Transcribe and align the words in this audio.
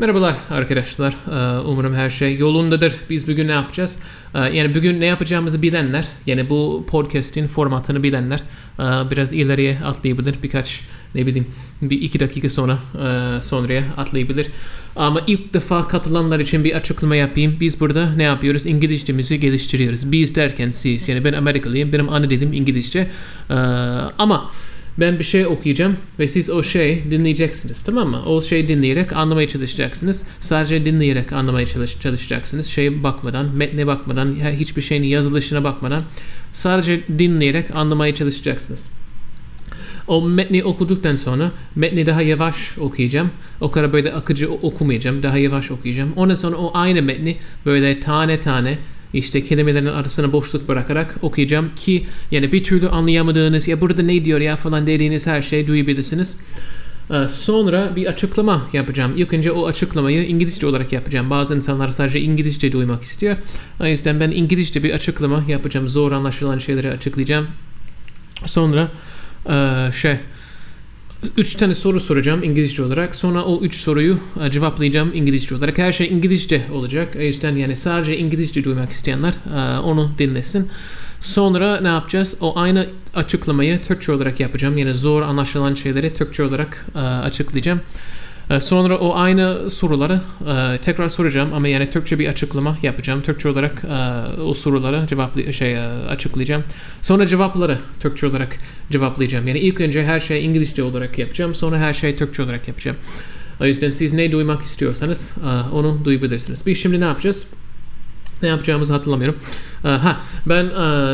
Merhabalar 0.00 0.34
arkadaşlar. 0.50 1.12
Ee, 1.12 1.60
Umarım 1.60 1.94
her 1.94 2.10
şey 2.10 2.36
yolundadır. 2.38 2.94
Biz 3.10 3.28
bugün 3.28 3.48
ne 3.48 3.52
yapacağız? 3.52 3.96
Ee, 4.34 4.38
Yani 4.38 4.74
bugün 4.74 5.00
ne 5.00 5.06
yapacağımızı 5.06 5.62
bilenler, 5.62 6.08
yani 6.26 6.50
bu 6.50 6.84
podcast'in 6.88 7.46
formatını 7.46 8.02
bilenler 8.02 8.40
e, 8.78 9.10
biraz 9.10 9.32
ileriye 9.32 9.78
atlayabilir. 9.84 10.34
Birkaç 10.42 10.80
ne 11.14 11.26
bileyim 11.26 11.46
bir 11.82 12.02
iki 12.02 12.20
dakika 12.20 12.48
sonra 12.48 12.78
e, 12.94 13.42
sonraya 13.42 13.82
atlayabilir. 13.96 14.46
Ama 14.96 15.20
ilk 15.26 15.54
defa 15.54 15.88
katılanlar 15.88 16.40
için 16.40 16.64
bir 16.64 16.72
açıklama 16.76 17.16
yapayım. 17.16 17.56
Biz 17.60 17.80
burada 17.80 18.10
ne 18.16 18.22
yapıyoruz? 18.22 18.66
İngilizcemizi 18.66 19.40
geliştiriyoruz. 19.40 20.12
Biz 20.12 20.34
derken 20.34 20.70
siz. 20.70 21.08
Yani 21.08 21.24
ben 21.24 21.32
Amerikalıyım. 21.32 21.92
Benim 21.92 22.08
ana 22.08 22.30
dilim 22.30 22.52
İngilizce. 22.52 23.10
Ee, 23.50 23.54
Ama 24.18 24.50
ben 24.98 25.18
bir 25.18 25.24
şey 25.24 25.46
okuyacağım 25.46 25.96
ve 26.18 26.28
siz 26.28 26.50
o 26.50 26.62
şey 26.62 27.10
dinleyeceksiniz 27.10 27.82
tamam 27.82 28.08
mı? 28.08 28.22
O 28.26 28.42
şey 28.42 28.68
dinleyerek 28.68 29.12
anlamaya 29.12 29.48
çalışacaksınız. 29.48 30.24
Sadece 30.40 30.84
dinleyerek 30.84 31.32
anlamaya 31.32 31.66
çalış 31.66 32.00
çalışacaksınız. 32.00 32.66
Şey 32.66 33.02
bakmadan, 33.02 33.46
metne 33.56 33.86
bakmadan, 33.86 34.36
hiçbir 34.52 34.82
şeyin 34.82 35.02
yazılışına 35.02 35.64
bakmadan 35.64 36.02
sadece 36.52 37.00
dinleyerek 37.18 37.76
anlamaya 37.76 38.14
çalışacaksınız. 38.14 38.86
O 40.06 40.22
metni 40.22 40.64
okuduktan 40.64 41.16
sonra 41.16 41.52
metni 41.74 42.06
daha 42.06 42.22
yavaş 42.22 42.78
okuyacağım. 42.78 43.30
O 43.60 43.70
kadar 43.70 43.92
böyle 43.92 44.12
akıcı 44.12 44.52
okumayacağım. 44.52 45.22
Daha 45.22 45.38
yavaş 45.38 45.70
okuyacağım. 45.70 46.12
Ondan 46.16 46.34
sonra 46.34 46.56
o 46.56 46.70
aynı 46.74 47.02
metni 47.02 47.36
böyle 47.66 48.00
tane 48.00 48.40
tane 48.40 48.78
işte 49.14 49.44
kelimelerin 49.44 49.86
arasına 49.86 50.32
boşluk 50.32 50.68
bırakarak 50.68 51.16
okuyacağım 51.22 51.68
ki 51.68 52.06
yani 52.30 52.52
bir 52.52 52.64
türlü 52.64 52.88
anlayamadığınız 52.88 53.68
ya 53.68 53.80
burada 53.80 54.02
ne 54.02 54.24
diyor 54.24 54.40
ya 54.40 54.56
falan 54.56 54.86
dediğiniz 54.86 55.26
her 55.26 55.42
şeyi 55.42 55.66
duyabilirsiniz. 55.66 56.36
Ee, 57.10 57.28
Sonra 57.28 57.96
bir 57.96 58.06
açıklama 58.06 58.68
yapacağım. 58.72 59.12
İlk 59.16 59.32
önce 59.32 59.52
o 59.52 59.66
açıklamayı 59.66 60.26
İngilizce 60.26 60.66
olarak 60.66 60.92
yapacağım. 60.92 61.30
Bazı 61.30 61.56
insanlar 61.56 61.88
sadece 61.88 62.20
İngilizce 62.20 62.72
duymak 62.72 63.02
istiyor. 63.02 63.36
O 63.80 63.86
yüzden 63.86 64.20
ben 64.20 64.30
İngilizce 64.30 64.82
bir 64.82 64.90
açıklama 64.90 65.44
yapacağım. 65.48 65.88
Zor 65.88 66.12
anlaşılan 66.12 66.58
şeyleri 66.58 66.90
açıklayacağım. 66.90 67.46
Sonra 68.46 68.88
eee, 69.48 69.54
şey 70.00 70.16
üç 71.36 71.54
tane 71.54 71.74
soru 71.74 72.00
soracağım 72.00 72.42
İngilizce 72.42 72.82
olarak. 72.82 73.14
Sonra 73.14 73.44
o 73.44 73.60
üç 73.62 73.74
soruyu 73.74 74.18
e, 74.46 74.50
cevaplayacağım 74.50 75.10
İngilizce 75.14 75.54
olarak. 75.54 75.78
Her 75.78 75.92
şey 75.92 76.08
İngilizce 76.08 76.66
olacak. 76.72 77.16
O 77.18 77.20
yüzden 77.20 77.56
yani 77.56 77.76
sadece 77.76 78.18
İngilizce 78.18 78.64
duymak 78.64 78.90
isteyenler 78.90 79.32
e, 79.56 79.78
onu 79.78 80.10
dinlesin. 80.18 80.68
Sonra 81.20 81.80
ne 81.80 81.88
yapacağız? 81.88 82.34
O 82.40 82.58
aynı 82.58 82.86
açıklamayı 83.14 83.82
Türkçe 83.82 84.12
olarak 84.12 84.40
yapacağım. 84.40 84.78
Yani 84.78 84.94
zor 84.94 85.22
anlaşılan 85.22 85.74
şeyleri 85.74 86.14
Türkçe 86.14 86.42
olarak 86.42 86.86
e, 86.94 86.98
açıklayacağım. 86.98 87.80
E, 88.50 88.60
Sonra 88.60 88.98
o 88.98 89.16
aynı 89.16 89.70
soruları 89.70 90.20
e, 90.74 90.78
tekrar 90.78 91.08
soracağım 91.08 91.52
ama 91.54 91.68
yani 91.68 91.90
Türkçe 91.90 92.18
bir 92.18 92.28
açıklama 92.28 92.78
yapacağım. 92.82 93.22
Türkçe 93.22 93.48
olarak 93.48 93.84
e, 93.84 94.40
o 94.40 94.54
soruları 94.54 95.06
cevaplı 95.06 95.52
şey 95.52 95.72
e, 95.72 95.80
açıklayacağım. 96.08 96.64
Sonra 97.02 97.26
cevapları 97.26 97.78
Türkçe 98.00 98.26
olarak 98.26 98.56
cevaplayacağım. 98.90 99.48
Yani 99.48 99.58
ilk 99.58 99.80
önce 99.80 100.04
her 100.04 100.20
şey 100.20 100.44
İngilizce 100.44 100.82
olarak 100.82 101.18
yapacağım. 101.18 101.54
Sonra 101.54 101.78
her 101.78 101.94
şey 101.94 102.16
Türkçe 102.16 102.42
olarak 102.42 102.68
yapacağım. 102.68 102.96
O 103.60 103.66
yüzden 103.66 103.90
siz 103.90 104.12
ne 104.12 104.32
duymak 104.32 104.62
istiyorsanız 104.62 105.30
onu 105.72 106.04
duyabilirsiniz. 106.04 106.66
Biz 106.66 106.78
şimdi 106.78 107.00
ne 107.00 107.04
yapacağız? 107.04 107.46
Ne 108.42 108.48
yapacağımızı 108.48 108.92
hatırlamıyorum. 108.92 109.36
Ha 109.82 110.20
ben 110.46 110.70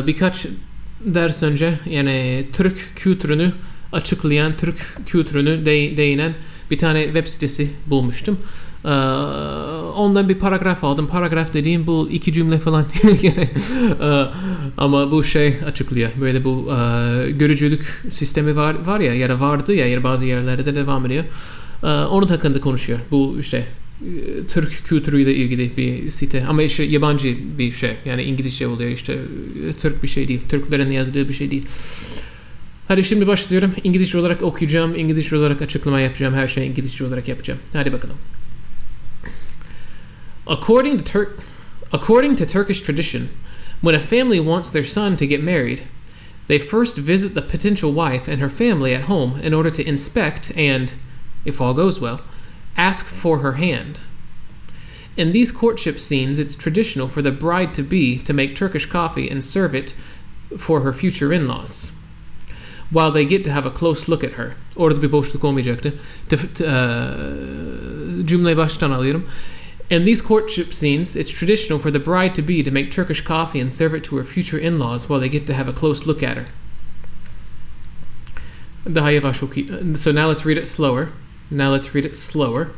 birkaç 0.07 0.47
ders 1.01 1.43
önce 1.43 1.79
yani 1.91 2.47
Türk 2.53 2.97
kültürünü 2.97 3.53
açıklayan, 3.93 4.57
Türk 4.57 4.77
kültürünü 5.07 5.67
de, 5.67 5.97
değinen 5.97 6.35
bir 6.71 6.79
tane 6.79 7.05
web 7.05 7.27
sitesi 7.27 7.71
bulmuştum. 7.87 8.39
Ee, 8.85 8.89
ondan 9.97 10.29
bir 10.29 10.35
paragraf 10.35 10.85
aldım. 10.85 11.07
Paragraf 11.07 11.55
dediğim 11.55 11.87
bu 11.87 12.09
iki 12.13 12.33
cümle 12.33 12.59
falan. 12.59 12.87
Ee, 14.01 14.25
ama 14.77 15.11
bu 15.11 15.25
şey 15.25 15.55
açıklıyor. 15.67 16.11
Böyle 16.21 16.45
bu 16.45 16.73
e, 16.73 17.31
görücülük 17.31 18.03
sistemi 18.11 18.57
var 18.57 18.87
var 18.87 19.01
ya 19.01 19.15
ya 19.15 19.29
da 19.29 19.41
vardı 19.41 19.75
ya 19.75 20.05
bazı 20.05 20.27
yerlerde 20.27 20.67
de 20.67 20.75
devam 20.75 21.07
ediyor. 21.07 21.25
Ee, 21.83 21.87
onun 21.87 22.27
hakkında 22.27 22.61
konuşuyor. 22.61 22.99
Bu 23.11 23.37
işte 23.41 23.57
e, 23.57 24.47
Türk 24.47 24.85
kültürüyle 24.85 25.35
ilgili 25.35 25.77
bir 25.77 26.11
site 26.11 26.45
ama 26.49 26.63
işte 26.63 26.83
yabancı 26.83 27.37
bir 27.59 27.73
şey 27.73 27.97
yani 28.05 28.23
İngilizce 28.23 28.67
oluyor 28.67 28.91
işte 28.91 29.19
Türk 29.83 30.03
bir 30.03 30.09
şey 30.09 30.29
değil 30.29 30.41
Türklerin 30.49 30.91
yazdığı 30.91 31.29
bir 31.29 31.35
şey 31.35 31.51
değil 31.51 31.67
Hadi 32.89 33.05
şimdi 33.05 33.27
başlıyorum. 33.27 33.75
İngilizce 33.85 34.19
olarak 34.19 34.43
okuyacağım. 34.43 34.95
İngilizce 34.95 35.37
olarak 35.37 35.63
açıklama 35.63 36.01
yapacağım. 36.01 36.35
Her 36.35 36.49
şeyi 36.49 36.71
İngilizce 36.71 37.05
olarak 37.05 37.29
yapacağım. 37.29 37.61
Hadi 37.73 37.93
bakalım. 37.93 38.17
According 40.47 41.07
to, 41.07 41.13
Tur- 41.13 41.29
according 41.93 42.39
to 42.39 42.47
Turkish 42.47 42.81
tradition, 42.81 43.23
when 43.81 43.95
a 43.95 43.99
family 43.99 44.39
wants 44.39 44.71
their 44.71 44.85
son 44.85 45.17
to 45.17 45.25
get 45.25 45.43
married, 45.43 45.79
they 46.49 46.59
first 46.59 46.99
visit 46.99 47.35
the 47.35 47.41
potential 47.41 47.93
wife 47.93 48.33
and 48.33 48.41
her 48.41 48.49
family 48.49 48.95
at 48.97 49.03
home 49.03 49.41
in 49.43 49.53
order 49.53 49.73
to 49.73 49.83
inspect 49.83 50.53
and, 50.57 50.93
if 51.45 51.61
all 51.61 51.75
goes 51.75 52.01
well, 52.01 52.21
ask 52.77 53.07
for 53.07 53.39
her 53.39 53.53
hand. 53.53 53.99
In 55.17 55.33
these 55.33 55.51
courtship 55.51 55.99
scenes, 55.99 56.39
it's 56.39 56.55
traditional 56.55 57.09
for 57.09 57.23
the 57.23 57.33
bride 57.33 57.75
to 57.75 57.83
be 57.83 58.19
to 58.19 58.33
make 58.33 58.55
Turkish 58.55 58.87
coffee 58.87 59.29
and 59.33 59.43
serve 59.43 59.75
it 59.75 59.95
for 60.57 60.83
her 60.83 60.93
future 60.93 61.33
in 61.33 61.49
laws 61.49 61.91
while 62.91 63.13
they 63.13 63.25
get 63.25 63.45
to 63.45 63.51
have 63.51 63.67
a 63.67 63.71
close 63.75 64.09
look 64.09 64.25
at 64.25 64.33
her. 64.33 64.53
Orada 64.77 65.03
bir 65.03 65.13
boşluk 65.13 65.45
olmayacaktı. 65.45 65.95
Uh, 66.33 66.37
cümleyi 68.27 68.57
baştan 68.57 68.91
alıyorum. 68.91 69.25
In 69.91 70.05
these 70.05 70.23
courtship 70.25 70.73
scenes, 70.75 71.17
it's 71.17 71.31
traditional 71.31 71.79
for 71.79 71.93
the 71.93 72.07
bride 72.07 72.35
to 72.35 72.49
be 72.49 72.65
to 72.65 72.73
make 72.73 72.91
Turkish 72.91 73.25
coffee 73.25 73.63
and 73.63 73.71
serve 73.73 73.99
it 73.99 74.05
to 74.05 74.17
her 74.19 74.25
future 74.25 74.59
in-laws 74.59 75.03
while 75.09 75.21
they 75.21 75.31
get 75.31 75.47
to 75.47 75.53
have 75.55 75.69
a 75.71 75.75
close 75.75 76.07
look 76.07 76.23
at 76.23 76.37
her. 76.37 76.47
Oku- 78.87 79.95
So 79.97 80.13
now 80.13 80.29
let's 80.29 80.45
read 80.45 80.59
it 80.59 80.67
slower. 80.67 81.09
Now 81.51 81.71
let's 81.71 81.95
read 81.95 82.05
it 82.05 82.15
slower. 82.15 82.71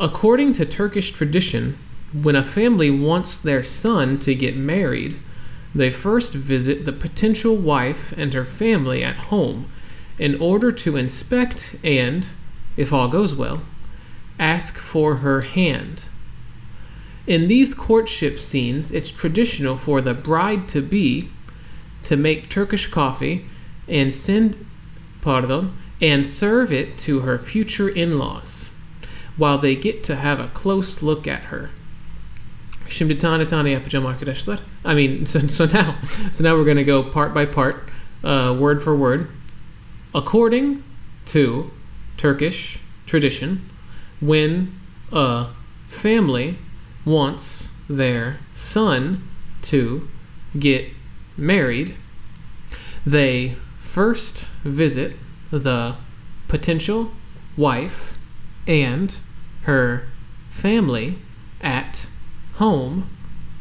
According 0.00 0.54
to 0.54 0.64
Turkish 0.64 1.12
tradition, 1.12 1.74
when 2.22 2.36
a 2.36 2.42
family 2.42 2.90
wants 2.90 3.38
their 3.38 3.62
son 3.62 4.18
to 4.18 4.34
get 4.34 4.56
married, 4.56 5.16
they 5.74 5.90
first 5.90 6.32
visit 6.34 6.84
the 6.84 6.92
potential 6.92 7.56
wife 7.56 8.12
and 8.16 8.32
her 8.32 8.44
family 8.44 9.02
at 9.02 9.16
home 9.16 9.66
in 10.18 10.40
order 10.40 10.70
to 10.70 10.96
inspect 10.96 11.74
and, 11.82 12.28
if 12.76 12.92
all 12.92 13.08
goes 13.08 13.34
well, 13.34 13.62
ask 14.38 14.76
for 14.76 15.16
her 15.16 15.40
hand. 15.40 16.04
In 17.26 17.48
these 17.48 17.74
courtship 17.74 18.38
scenes, 18.38 18.90
it's 18.90 19.10
traditional 19.10 19.76
for 19.76 20.00
the 20.00 20.14
bride 20.14 20.68
to 20.68 20.82
be 20.82 21.30
to 22.04 22.16
make 22.16 22.50
Turkish 22.50 22.86
coffee 22.88 23.46
and 23.88 24.12
send 24.12 24.64
pardon 25.22 25.76
and 26.00 26.26
serve 26.26 26.70
it 26.70 26.98
to 26.98 27.20
her 27.20 27.38
future 27.38 27.88
in-laws 27.88 28.68
while 29.36 29.58
they 29.58 29.74
get 29.74 30.04
to 30.04 30.16
have 30.16 30.38
a 30.38 30.48
close 30.48 31.02
look 31.02 31.26
at 31.26 31.44
her. 31.44 31.70
Şimdi 32.88 33.18
tane 33.18 33.46
tane 33.46 33.70
yapacağım 33.70 34.06
arkadaşlar. 34.06 34.58
I 34.84 34.94
mean, 34.94 35.24
so, 35.26 35.40
so 35.40 35.64
now, 35.64 35.94
so 36.32 36.44
now 36.44 36.56
we're 36.56 36.74
going 36.74 36.86
to 36.86 37.02
go 37.02 37.10
part 37.10 37.34
by 37.34 37.46
part, 37.54 37.76
uh, 38.24 38.56
word 38.58 38.80
for 38.82 38.94
word. 38.96 39.26
According 40.14 40.82
to 41.32 41.70
Turkish 42.16 42.78
tradition, 43.06 43.60
when 44.20 44.68
a 45.12 45.46
family 45.88 46.54
wants 47.04 47.68
their 47.88 48.38
son 48.54 49.22
to 49.62 50.08
get 50.58 50.86
married, 51.36 51.94
they 53.06 53.56
first 53.80 54.46
visit 54.64 55.12
the 55.50 55.94
potential 56.48 57.10
wife 57.56 58.18
and 58.66 59.16
her 59.62 60.06
family 60.50 61.18
at 61.60 62.06
home 62.54 63.08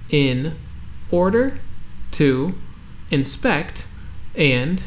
in 0.10 0.56
order 1.12 1.60
to 2.12 2.54
inspect 3.10 3.88
and 4.36 4.84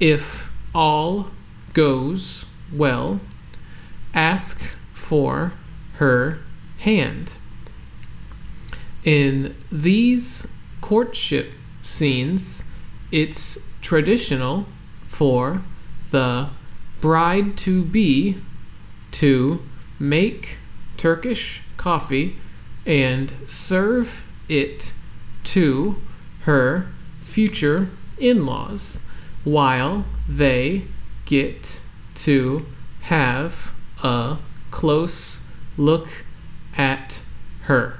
if 0.00 0.50
all 0.74 1.30
goes 1.72 2.44
well 2.72 3.20
ask 4.14 4.60
for 4.92 5.52
her 5.94 6.38
hand. 6.78 7.34
In 9.04 9.54
these 9.70 10.46
courtship 10.80 11.52
scenes 11.82 12.62
it's 13.12 13.58
traditional 13.80 14.66
for 15.06 15.62
the 16.10 16.48
bride 17.00 17.56
to 17.58 17.84
be 17.84 18.38
to 19.12 19.62
make 19.98 20.58
Turkish 20.96 21.62
coffee 21.76 22.36
and 22.86 23.32
serve 23.46 24.24
it 24.48 24.92
to 25.42 26.02
her 26.40 26.88
future 27.18 27.88
in 28.18 28.46
laws 28.46 29.00
while 29.44 30.04
they 30.28 30.86
get 31.24 31.80
to 32.14 32.66
have 33.02 33.72
a 34.02 34.38
close 34.70 35.40
look 35.76 36.24
at 36.76 37.18
her. 37.62 37.98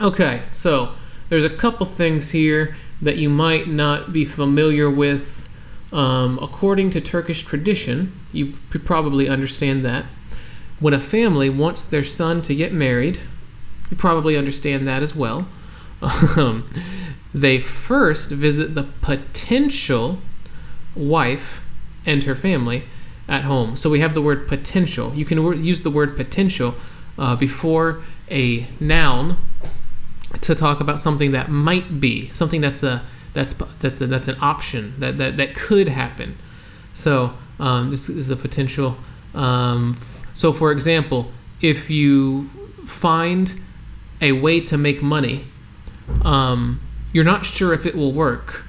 Okay, 0.00 0.42
so 0.50 0.94
there's 1.28 1.44
a 1.44 1.50
couple 1.50 1.84
things 1.86 2.30
here 2.30 2.76
that 3.02 3.16
you 3.16 3.28
might 3.28 3.68
not 3.68 4.12
be 4.12 4.24
familiar 4.24 4.90
with. 4.90 5.48
Um, 5.92 6.38
according 6.42 6.90
to 6.90 7.00
Turkish 7.00 7.42
tradition, 7.42 8.12
you 8.32 8.52
probably 8.84 9.28
understand 9.28 9.84
that. 9.84 10.04
When 10.80 10.94
a 10.94 11.00
family 11.00 11.50
wants 11.50 11.82
their 11.82 12.04
son 12.04 12.42
to 12.42 12.54
get 12.54 12.72
married, 12.72 13.18
you 13.90 13.96
probably 13.96 14.36
understand 14.36 14.86
that 14.88 15.02
as 15.02 15.14
well. 15.14 15.48
Um, 16.36 16.68
they 17.34 17.58
first 17.58 18.30
visit 18.30 18.74
the 18.74 18.84
potential 19.02 20.18
wife 20.94 21.62
and 22.06 22.24
her 22.24 22.34
family 22.34 22.84
at 23.28 23.44
home. 23.44 23.76
So 23.76 23.90
we 23.90 24.00
have 24.00 24.14
the 24.14 24.22
word 24.22 24.48
potential. 24.48 25.12
You 25.14 25.24
can 25.24 25.42
wor- 25.42 25.54
use 25.54 25.82
the 25.82 25.90
word 25.90 26.16
potential 26.16 26.74
uh, 27.18 27.36
before 27.36 28.02
a 28.30 28.66
noun 28.80 29.36
to 30.40 30.54
talk 30.54 30.80
about 30.80 31.00
something 31.00 31.32
that 31.32 31.50
might 31.50 32.00
be 32.00 32.28
something 32.30 32.60
that's 32.60 32.82
a 32.82 33.02
that's 33.32 33.54
that's 33.80 34.00
a, 34.00 34.06
that's 34.06 34.28
an 34.28 34.36
option 34.40 34.94
that 34.98 35.18
that, 35.18 35.36
that 35.36 35.54
could 35.54 35.88
happen. 35.88 36.36
So 36.94 37.34
um, 37.58 37.90
this 37.90 38.08
is 38.08 38.30
a 38.30 38.36
potential. 38.36 38.96
Um, 39.34 39.96
f- 40.00 40.22
so 40.34 40.52
for 40.52 40.72
example, 40.72 41.30
if 41.60 41.90
you 41.90 42.48
find 42.84 43.60
a 44.20 44.32
way 44.32 44.60
to 44.60 44.76
make 44.76 45.02
money, 45.02 45.44
um, 46.22 46.80
you're 47.12 47.24
not 47.24 47.44
sure 47.44 47.72
if 47.72 47.86
it 47.86 47.94
will 47.94 48.12
work, 48.12 48.64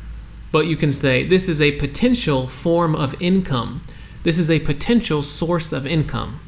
but 0.51 0.67
you 0.67 0.75
can 0.75 0.91
say 0.91 1.25
this 1.27 1.47
is 1.47 1.61
a 1.61 1.77
potential 1.79 2.47
form 2.47 2.95
of 2.95 3.19
income. 3.21 3.81
This 4.23 4.37
is 4.37 4.49
a 4.51 4.59
potential 4.59 5.23
source 5.23 5.71
of 5.71 5.85
income. 5.85 6.39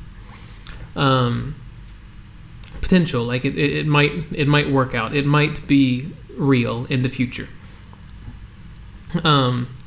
Um, 0.95 1.55
potential, 2.81 3.23
like 3.23 3.45
it, 3.45 3.57
it, 3.57 3.77
it 3.77 3.87
might 3.87 4.11
it 4.33 4.47
might 4.47 4.69
work 4.69 4.93
out. 4.93 5.15
It 5.15 5.25
might 5.25 5.65
be 5.67 6.11
real 6.35 6.85
in 6.85 7.03
the 7.03 7.09
future. 7.09 7.47
Um, 9.23 9.77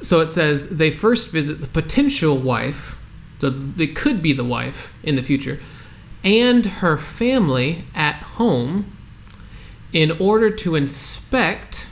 so 0.00 0.20
it 0.20 0.28
says 0.28 0.68
they 0.68 0.90
first 0.90 1.28
visit 1.30 1.60
the 1.60 1.66
potential 1.66 2.38
wife, 2.38 2.96
so 3.40 3.50
they 3.50 3.86
could 3.86 4.22
be 4.22 4.32
the 4.32 4.44
wife 4.44 4.94
in 5.02 5.16
the 5.16 5.22
future, 5.22 5.60
and 6.24 6.64
her 6.66 6.96
family 6.96 7.84
at 7.94 8.16
home 8.16 8.96
in 9.92 10.10
order 10.12 10.50
to 10.50 10.74
inspect. 10.74 11.86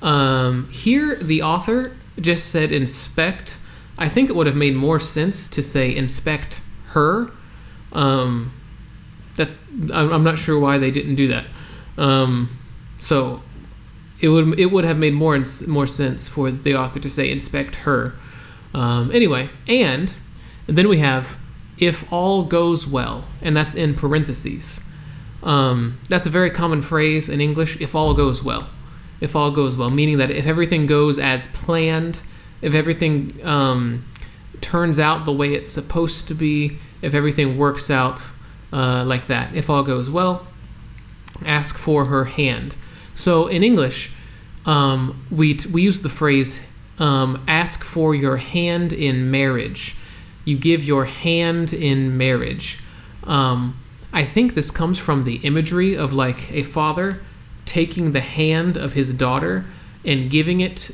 Um, 0.00 0.68
here, 0.70 1.16
the 1.16 1.42
author 1.42 1.96
just 2.20 2.48
said 2.48 2.72
inspect. 2.72 3.56
I 3.96 4.08
think 4.08 4.28
it 4.28 4.36
would 4.36 4.46
have 4.46 4.56
made 4.56 4.74
more 4.74 4.98
sense 4.98 5.48
to 5.50 5.62
say 5.62 5.94
inspect 5.94 6.60
her. 6.88 7.30
Um, 7.92 8.52
that's 9.36 9.58
I'm, 9.92 10.24
not 10.24 10.38
sure 10.38 10.58
why 10.58 10.78
they 10.78 10.90
didn't 10.90 11.14
do 11.14 11.28
that. 11.28 11.46
Um, 11.96 12.50
so 13.00 13.42
it 14.20 14.28
would 14.28 14.58
it 14.58 14.66
would 14.66 14.84
have 14.84 14.98
made 14.98 15.14
more 15.14 15.42
more 15.66 15.86
sense 15.86 16.28
for 16.28 16.50
the 16.50 16.74
author 16.74 17.00
to 17.00 17.10
say 17.10 17.30
inspect 17.30 17.76
her. 17.76 18.14
Um, 18.74 19.10
anyway, 19.12 19.50
and 19.68 20.12
then 20.66 20.88
we 20.88 20.98
have 20.98 21.36
if 21.78 22.10
all 22.12 22.44
goes 22.44 22.86
well, 22.86 23.26
and 23.40 23.56
that's 23.56 23.74
in 23.74 23.94
parentheses. 23.94 24.80
Um, 25.42 25.98
that's 26.08 26.26
a 26.26 26.30
very 26.30 26.50
common 26.50 26.82
phrase 26.82 27.28
in 27.28 27.40
English. 27.40 27.80
If 27.80 27.94
all 27.94 28.14
goes 28.14 28.42
well, 28.42 28.68
if 29.20 29.34
all 29.34 29.50
goes 29.50 29.76
well, 29.76 29.90
meaning 29.90 30.18
that 30.18 30.30
if 30.30 30.46
everything 30.46 30.86
goes 30.86 31.18
as 31.18 31.46
planned, 31.48 32.20
if 32.60 32.74
everything 32.74 33.44
um, 33.44 34.04
turns 34.60 34.98
out 34.98 35.24
the 35.24 35.32
way 35.32 35.54
it's 35.54 35.68
supposed 35.68 36.28
to 36.28 36.34
be, 36.34 36.78
if 37.02 37.14
everything 37.14 37.58
works 37.58 37.90
out 37.90 38.22
uh, 38.72 39.04
like 39.04 39.26
that, 39.26 39.54
if 39.54 39.68
all 39.68 39.82
goes 39.82 40.08
well, 40.08 40.46
ask 41.44 41.76
for 41.76 42.04
her 42.06 42.24
hand. 42.24 42.76
So 43.14 43.48
in 43.48 43.62
English, 43.62 44.12
um, 44.64 45.26
we 45.30 45.54
t- 45.54 45.68
we 45.68 45.82
use 45.82 46.00
the 46.00 46.08
phrase 46.08 46.58
um, 46.98 47.42
"ask 47.48 47.82
for 47.82 48.14
your 48.14 48.36
hand 48.36 48.92
in 48.92 49.30
marriage." 49.30 49.96
You 50.44 50.56
give 50.56 50.84
your 50.84 51.04
hand 51.04 51.72
in 51.72 52.16
marriage. 52.16 52.78
Um, 53.24 53.78
I 54.12 54.24
think 54.24 54.54
this 54.54 54.70
comes 54.70 54.98
from 54.98 55.24
the 55.24 55.36
imagery 55.36 55.96
of 55.96 56.12
like 56.12 56.52
a 56.52 56.62
father 56.62 57.20
taking 57.64 58.12
the 58.12 58.20
hand 58.20 58.76
of 58.76 58.92
his 58.92 59.14
daughter 59.14 59.64
and 60.04 60.30
giving 60.30 60.60
it, 60.60 60.90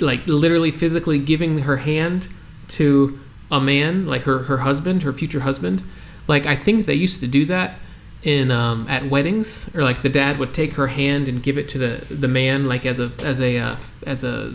like 0.00 0.26
literally 0.26 0.70
physically 0.70 1.18
giving 1.18 1.60
her 1.60 1.78
hand 1.78 2.28
to 2.68 3.18
a 3.50 3.60
man, 3.60 4.06
like 4.06 4.22
her 4.22 4.40
her 4.40 4.58
husband, 4.58 5.02
her 5.02 5.12
future 5.12 5.40
husband. 5.40 5.82
Like 6.28 6.46
I 6.46 6.56
think 6.56 6.86
they 6.86 6.94
used 6.94 7.20
to 7.20 7.26
do 7.26 7.44
that 7.46 7.78
in 8.22 8.50
um, 8.50 8.86
at 8.88 9.08
weddings, 9.08 9.68
or 9.74 9.82
like 9.82 10.02
the 10.02 10.08
dad 10.08 10.38
would 10.38 10.54
take 10.54 10.72
her 10.72 10.88
hand 10.88 11.28
and 11.28 11.42
give 11.42 11.58
it 11.58 11.68
to 11.70 11.78
the 11.78 12.14
the 12.14 12.28
man, 12.28 12.66
like 12.66 12.84
as 12.84 12.98
a 12.98 13.12
as 13.20 13.40
a 13.40 13.58
uh, 13.58 13.76
as 14.06 14.24
a 14.24 14.52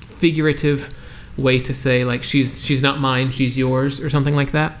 figurative 0.00 0.94
way 1.36 1.58
to 1.58 1.74
say 1.74 2.04
like 2.04 2.22
she's 2.22 2.62
she's 2.62 2.82
not 2.82 2.98
mine, 2.98 3.30
she's 3.30 3.56
yours, 3.58 4.00
or 4.00 4.10
something 4.10 4.34
like 4.34 4.52
that. 4.52 4.74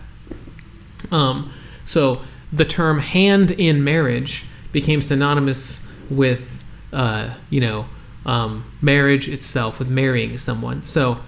Um, 1.10 1.52
so 1.84 2.22
the 2.52 2.64
term 2.64 2.98
hand 2.98 3.50
in 3.52 3.84
marriage 3.84 4.44
became 4.72 5.00
synonymous 5.00 5.80
with 6.10 6.64
uh, 6.92 7.34
you 7.50 7.60
know 7.60 7.86
um, 8.24 8.70
marriage 8.80 9.28
itself, 9.28 9.78
with 9.78 9.90
marrying 9.90 10.36
someone. 10.38 10.82
So 10.82 11.18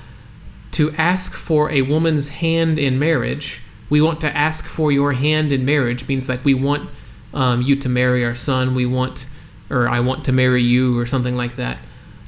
to 0.73 0.93
ask 0.93 1.33
for 1.33 1.71
a 1.71 1.83
woman's 1.83 2.29
hand 2.29 2.79
in 2.79 2.99
marriage, 2.99 3.61
we 3.91 4.01
want 4.01 4.21
to 4.23 4.37
ask 4.37 4.65
for 4.67 4.93
your 4.93 5.13
hand 5.13 5.53
in 5.53 5.65
marriage 5.65 6.07
means 6.09 6.29
like 6.29 6.45
we 6.45 6.55
want 6.55 6.91
um, 7.35 7.63
you 7.63 7.77
to 7.77 7.89
marry 7.89 8.25
our 8.25 8.35
son. 8.35 8.75
We 8.75 8.87
want, 8.87 9.27
or 9.71 9.89
I 9.89 10.01
want 10.01 10.25
to 10.27 10.33
marry 10.33 10.63
you, 10.63 10.99
or 10.99 11.07
something 11.07 11.37
like 11.37 11.57
that. 11.57 11.79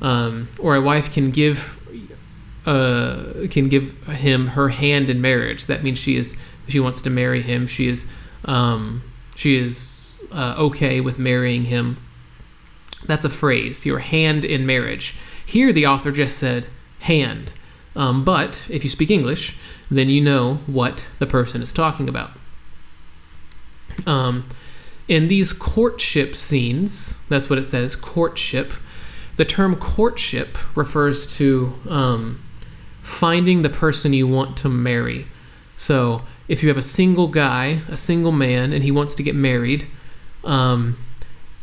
Um, 0.03 0.49
or 0.59 0.77
a 0.77 0.81
wife 0.81 1.13
can 1.13 1.31
give 1.31 1.80
uh, 2.71 3.49
can 3.51 3.69
give 3.69 4.01
him 4.07 4.47
her 4.49 4.69
hand 4.69 5.11
in 5.11 5.21
marriage. 5.21 5.67
That 5.67 5.83
means 5.83 5.99
she 5.99 6.17
is 6.17 6.37
she 6.69 6.79
wants 6.79 7.03
to 7.03 7.11
marry 7.11 7.43
him. 7.43 7.67
She 7.67 7.89
is 7.89 8.07
um, 8.45 9.03
she 9.35 9.57
is 9.57 10.23
uh, 10.31 10.55
okay 10.57 11.01
with 11.01 11.19
marrying 11.19 11.65
him. 11.65 11.97
That's 13.07 13.25
a 13.25 13.29
phrase. 13.29 13.85
Your 13.85 13.99
hand 13.99 14.45
in 14.45 14.67
marriage. 14.67 15.17
Here, 15.45 15.73
the 15.73 15.87
author 15.87 16.13
just 16.13 16.39
said 16.39 16.69
hand. 17.01 17.55
Um, 17.97 18.25
but 18.25 18.63
if 18.69 18.85
you 18.85 18.91
speak 18.91 19.11
English, 19.11 19.57
then 19.91 20.09
you 20.09 20.21
know 20.21 20.57
what 20.67 21.09
the 21.19 21.27
person 21.27 21.63
is 21.63 21.73
talking 21.73 22.09
about. 22.09 22.31
Um, 24.07 24.49
in 25.09 25.27
these 25.27 25.53
courtship 25.53 26.37
scenes, 26.37 27.17
that's 27.29 27.51
what 27.51 27.59
it 27.59 27.65
says 27.65 27.97
courtship. 27.97 28.73
The 29.35 29.45
term 29.45 29.75
courtship 29.75 30.57
refers 30.77 31.27
to 31.39 31.75
um, 31.89 32.41
finding 33.11 33.63
the 33.63 33.69
person 33.69 34.13
you 34.13 34.27
want 34.27 34.57
to 34.57 34.69
marry. 34.69 35.27
So 35.77 36.23
if 36.49 36.63
you 36.63 36.69
have 36.69 36.79
a 36.79 36.83
single 36.83 37.27
guy, 37.27 37.81
a 37.89 37.97
single 37.97 38.33
man, 38.33 38.73
and 38.73 38.83
he 38.83 38.91
wants 38.91 39.15
to 39.17 39.23
get 39.23 39.35
married, 39.35 39.87
um, 40.45 40.97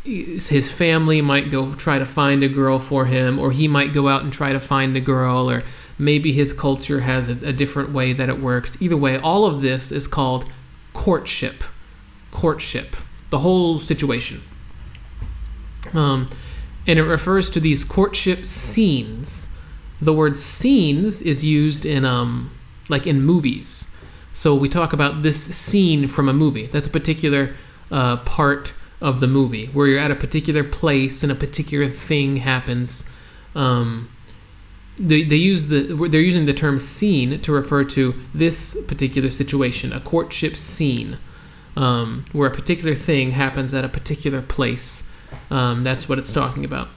his 0.04 0.70
family 0.70 1.22
might 1.22 1.50
go 1.51 1.74
try 1.75 2.00
to 2.00 2.06
find 2.06 2.44
a 2.44 2.48
girl 2.48 2.80
for 2.80 3.06
him, 3.06 3.39
or 3.39 3.51
he 3.51 3.68
might 3.68 3.94
go 3.94 4.08
out 4.08 4.24
and 4.24 4.32
try 4.32 4.54
to 4.54 4.60
find 4.60 4.96
a 4.96 5.01
girl, 5.01 5.50
or 5.50 5.63
maybe 5.98 6.32
his 6.32 6.54
culture 6.54 7.01
has 7.01 7.27
a, 7.27 7.34
a 7.48 7.54
different 7.54 7.92
way 7.92 8.13
that 8.13 8.30
it 8.30 8.39
works. 8.39 8.77
Either 8.80 8.98
way, 8.98 9.18
all 9.18 9.46
of 9.46 9.62
this 9.62 9.92
is 9.92 10.08
called 10.08 10.46
courtship. 10.94 11.63
Courtship. 12.32 12.96
The 13.30 13.39
whole 13.39 13.80
situation. 13.80 14.42
Um, 15.94 16.27
and 16.86 17.00
it 17.00 17.04
refers 17.04 17.50
to 17.51 17.60
these 17.60 17.84
courtship 17.84 18.46
scenes. 18.46 19.47
The 20.01 20.13
word 20.13 20.38
scenes 20.38 21.22
is 21.22 21.44
used 21.44 21.86
in 21.86 22.06
um, 22.06 22.51
like 22.89 23.08
in 23.08 23.22
movies. 23.22 23.88
So 24.34 24.54
we 24.54 24.70
talk 24.70 24.94
about 24.94 25.24
this 25.24 25.44
scene 25.56 26.08
from 26.08 26.30
a 26.30 26.34
movie. 26.34 26.68
That's 26.68 26.88
a 26.88 26.92
particular 26.92 27.56
uh, 27.89 28.18
part 28.18 28.74
of 29.01 29.20
the 29.20 29.27
movie 29.27 29.68
where 29.68 29.88
you're 29.88 30.00
at 30.00 30.12
a 30.12 30.16
particular 30.16 30.63
place 30.63 31.24
and 31.24 31.32
a 31.32 31.36
particular 31.36 31.88
thing 31.88 32.38
happens. 32.38 33.04
Um, 33.56 34.10
they, 35.00 35.24
they 35.24 35.36
use 35.36 35.68
the 35.68 36.08
they're 36.10 36.22
using 36.22 36.46
the 36.46 36.54
term 36.54 36.80
scene 36.80 37.39
to 37.42 37.51
refer 37.51 37.84
to 37.86 38.16
this 38.34 38.75
particular 38.88 39.30
situation, 39.30 39.94
a 39.94 40.00
courtship 40.00 40.56
scene, 40.56 41.18
um, 41.75 42.25
where 42.32 42.50
a 42.50 42.54
particular 42.54 42.96
thing 42.96 43.32
happens 43.32 43.74
at 43.74 43.86
a 43.86 43.89
particular 43.89 44.42
place. 44.42 45.04
Um, 45.51 45.82
that's 45.82 46.10
what 46.10 46.18
it's 46.18 46.34
talking 46.34 46.66
about. 46.66 46.89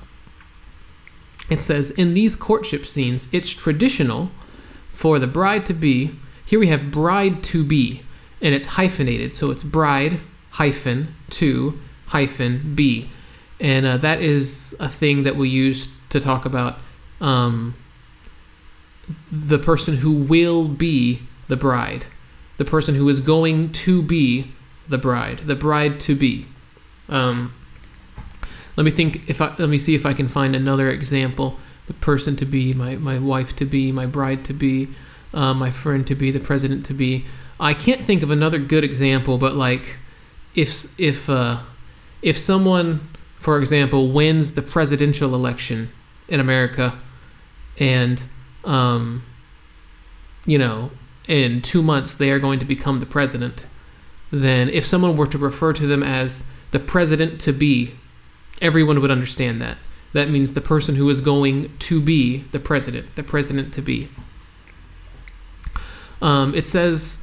It 1.50 1.61
says 1.61 1.90
in 1.90 2.14
these 2.14 2.37
courtship 2.37 2.87
scenes, 2.87 3.28
it's 3.33 3.50
traditional 3.50 4.30
for 4.90 5.19
the 5.19 5.26
bride 5.26 5.66
to 5.66 5.75
be. 5.75 6.12
Here 6.47 6.61
we 6.61 6.69
have 6.69 6.90
bride 6.90 7.42
to 7.45 7.64
be, 7.64 8.02
and 8.40 8.54
it's 8.54 8.66
hyphenated, 8.66 9.35
so 9.35 9.50
it's 9.50 9.62
bride 9.62 10.21
hyphen 10.50 11.14
to 11.30 11.78
hyphen 12.07 12.75
be, 12.75 13.09
and 13.61 13.87
uh, 13.87 13.97
that 13.99 14.21
is 14.21 14.75
a 14.80 14.88
thing 14.88 15.23
that 15.23 15.37
we 15.37 15.49
use 15.49 15.88
to 16.09 16.19
talk 16.19 16.45
about 16.45 16.78
um, 17.21 17.75
the 19.30 19.59
person 19.59 19.97
who 19.97 20.12
will 20.12 20.66
be 20.66 21.21
the 21.49 21.57
bride, 21.57 22.04
the 22.57 22.64
person 22.64 22.95
who 22.95 23.09
is 23.09 23.21
going 23.21 23.71
to 23.73 24.02
be 24.02 24.52
the 24.88 24.99
bride, 24.99 25.38
the 25.40 25.54
bride 25.54 26.00
to 26.00 26.14
be. 26.14 26.47
Um, 27.09 27.54
let 28.76 28.84
me 28.84 28.90
think 28.90 29.28
if 29.28 29.40
I 29.40 29.54
let 29.58 29.68
me 29.68 29.78
see 29.78 29.94
if 29.94 30.06
I 30.06 30.14
can 30.14 30.28
find 30.28 30.54
another 30.54 30.90
example. 30.90 31.58
The 31.86 31.94
person 31.94 32.36
to 32.36 32.44
be, 32.44 32.72
my, 32.72 32.94
my 32.94 33.18
wife 33.18 33.56
to 33.56 33.64
be, 33.64 33.90
my 33.90 34.06
bride 34.06 34.44
to 34.44 34.52
be, 34.52 34.90
uh, 35.34 35.54
my 35.54 35.70
friend 35.70 36.06
to 36.06 36.14
be, 36.14 36.30
the 36.30 36.38
president 36.38 36.86
to 36.86 36.94
be. 36.94 37.24
I 37.58 37.74
can't 37.74 38.02
think 38.02 38.22
of 38.22 38.30
another 38.30 38.58
good 38.58 38.84
example, 38.84 39.38
but 39.38 39.54
like 39.54 39.98
if 40.54 40.98
if 41.00 41.28
uh, 41.28 41.58
if 42.22 42.38
someone, 42.38 43.00
for 43.36 43.58
example, 43.58 44.12
wins 44.12 44.52
the 44.52 44.62
presidential 44.62 45.34
election 45.34 45.90
in 46.28 46.40
America, 46.40 46.98
and 47.78 48.22
um, 48.64 49.22
you 50.46 50.58
know, 50.58 50.90
in 51.28 51.62
two 51.62 51.82
months 51.82 52.14
they 52.14 52.30
are 52.30 52.38
going 52.38 52.58
to 52.58 52.64
become 52.64 53.00
the 53.00 53.06
president, 53.06 53.66
then 54.30 54.68
if 54.68 54.86
someone 54.86 55.16
were 55.16 55.26
to 55.26 55.38
refer 55.38 55.72
to 55.72 55.86
them 55.86 56.02
as 56.02 56.44
the 56.70 56.78
president 56.78 57.40
to 57.42 57.52
be, 57.52 57.94
everyone 58.61 59.00
would 59.00 59.11
understand 59.11 59.61
that. 59.61 59.78
That 60.12 60.28
means 60.28 60.52
the 60.52 60.61
person 60.61 60.97
who 60.97 61.09
is 61.09 61.21
going 61.21 61.76
to 61.78 62.00
be 62.00 62.38
the 62.50 62.59
president, 62.59 63.14
the 63.14 63.23
president 63.23 63.73
to 63.75 63.83
be. 63.83 64.09
Um, 66.21 66.54
it 66.54 66.66
says 66.66 67.16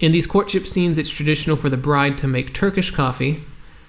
in 0.00 0.12
these 0.12 0.26
courtship 0.26 0.66
scenes, 0.66 0.98
it's 0.98 1.10
traditional 1.10 1.56
for 1.56 1.68
the 1.68 1.76
bride 1.76 2.16
to 2.18 2.26
make 2.26 2.54
Turkish 2.54 2.90
coffee 2.90 3.42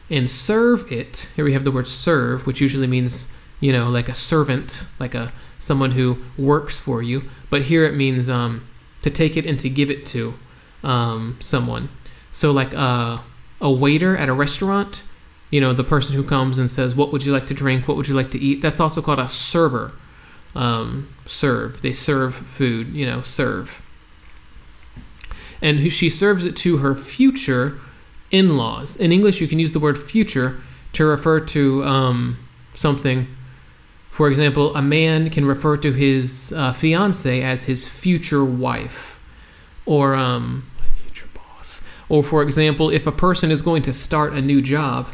and 0.09 0.29
serve 0.29 0.91
it. 0.91 1.27
Here 1.35 1.45
we 1.45 1.53
have 1.53 1.63
the 1.63 1.71
word 1.71 1.87
serve, 1.87 2.45
which 2.45 2.59
usually 2.59 2.87
means, 2.87 3.27
you 3.61 3.71
know, 3.71 3.89
like 3.89 4.09
a 4.09 4.13
servant, 4.13 4.85
like 4.99 5.15
a 5.15 5.31
someone 5.57 5.91
who 5.91 6.17
works 6.37 6.79
for 6.79 7.01
you. 7.01 7.23
But 7.49 7.63
here 7.63 7.85
it 7.85 7.95
means 7.95 8.29
um, 8.29 8.67
to 9.03 9.09
take 9.09 9.37
it 9.37 9.45
and 9.45 9.59
to 9.61 9.69
give 9.69 9.89
it 9.89 10.05
to 10.07 10.33
um, 10.83 11.37
someone. 11.39 11.89
So, 12.33 12.51
like 12.51 12.73
a, 12.73 13.21
a 13.61 13.71
waiter 13.71 14.17
at 14.17 14.27
a 14.27 14.33
restaurant, 14.33 15.03
you 15.51 15.59
know, 15.59 15.73
the 15.73 15.83
person 15.83 16.15
who 16.15 16.23
comes 16.23 16.57
and 16.57 16.71
says, 16.71 16.95
What 16.95 17.11
would 17.11 17.25
you 17.25 17.31
like 17.31 17.45
to 17.47 17.53
drink? 17.53 17.87
What 17.87 17.97
would 17.97 18.07
you 18.07 18.15
like 18.15 18.31
to 18.31 18.39
eat? 18.39 18.61
That's 18.61 18.79
also 18.79 19.01
called 19.01 19.19
a 19.19 19.27
server. 19.27 19.93
Um, 20.55 21.13
serve. 21.25 21.81
They 21.81 21.93
serve 21.93 22.33
food, 22.35 22.89
you 22.89 23.05
know, 23.05 23.21
serve. 23.21 23.81
And 25.61 25.91
she 25.91 26.09
serves 26.09 26.43
it 26.45 26.55
to 26.57 26.77
her 26.77 26.95
future 26.95 27.77
in 28.31 28.57
laws. 28.57 28.95
In 28.97 29.11
English, 29.11 29.39
you 29.39 29.47
can 29.47 29.59
use 29.59 29.73
the 29.73 29.79
word 29.79 29.97
future 29.97 30.59
to 30.93 31.05
refer 31.05 31.39
to 31.39 31.83
um, 31.83 32.37
something. 32.73 33.27
For 34.09 34.27
example, 34.27 34.75
a 34.75 34.81
man 34.81 35.29
can 35.29 35.45
refer 35.45 35.77
to 35.77 35.91
his 35.91 36.53
uh, 36.55 36.73
fiance 36.73 37.41
as 37.41 37.63
his 37.63 37.87
future 37.87 38.43
wife, 38.43 39.19
or 39.85 40.15
um, 40.15 40.65
future 41.01 41.27
boss. 41.33 41.79
Or, 42.09 42.23
for 42.23 42.41
example, 42.41 42.89
if 42.89 43.07
a 43.07 43.11
person 43.11 43.51
is 43.51 43.61
going 43.61 43.83
to 43.83 43.93
start 43.93 44.33
a 44.33 44.41
new 44.41 44.61
job, 44.61 45.07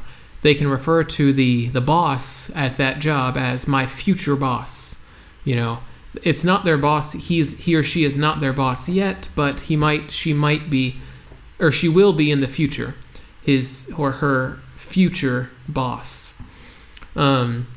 they 0.48 0.56
can 0.56 0.70
refer 0.70 1.04
to 1.04 1.34
the 1.34 1.68
the 1.68 1.82
boss 1.82 2.50
at 2.56 2.78
that 2.78 3.00
job 3.00 3.36
as 3.36 3.68
my 3.68 3.86
future 3.86 4.38
boss. 4.38 4.96
You 5.44 5.58
know, 5.58 5.80
it's 6.24 6.46
not 6.46 6.64
their 6.64 6.78
boss. 6.78 7.12
He's 7.12 7.58
he 7.58 7.76
or 7.76 7.84
she 7.84 8.06
is 8.06 8.16
not 8.16 8.40
their 8.40 8.54
boss 8.54 8.88
yet, 8.88 9.28
but 9.36 9.60
he 9.62 9.76
might, 9.76 10.10
she 10.10 10.32
might 10.32 10.70
be, 10.70 10.96
or 11.60 11.70
she 11.70 11.90
will 11.90 12.14
be 12.14 12.32
in 12.32 12.40
the 12.40 12.48
future 12.48 12.96
his 13.44 13.92
or 13.98 14.14
her 14.24 14.60
future 14.78 15.50
boss. 15.68 16.34
Um, 17.14 17.68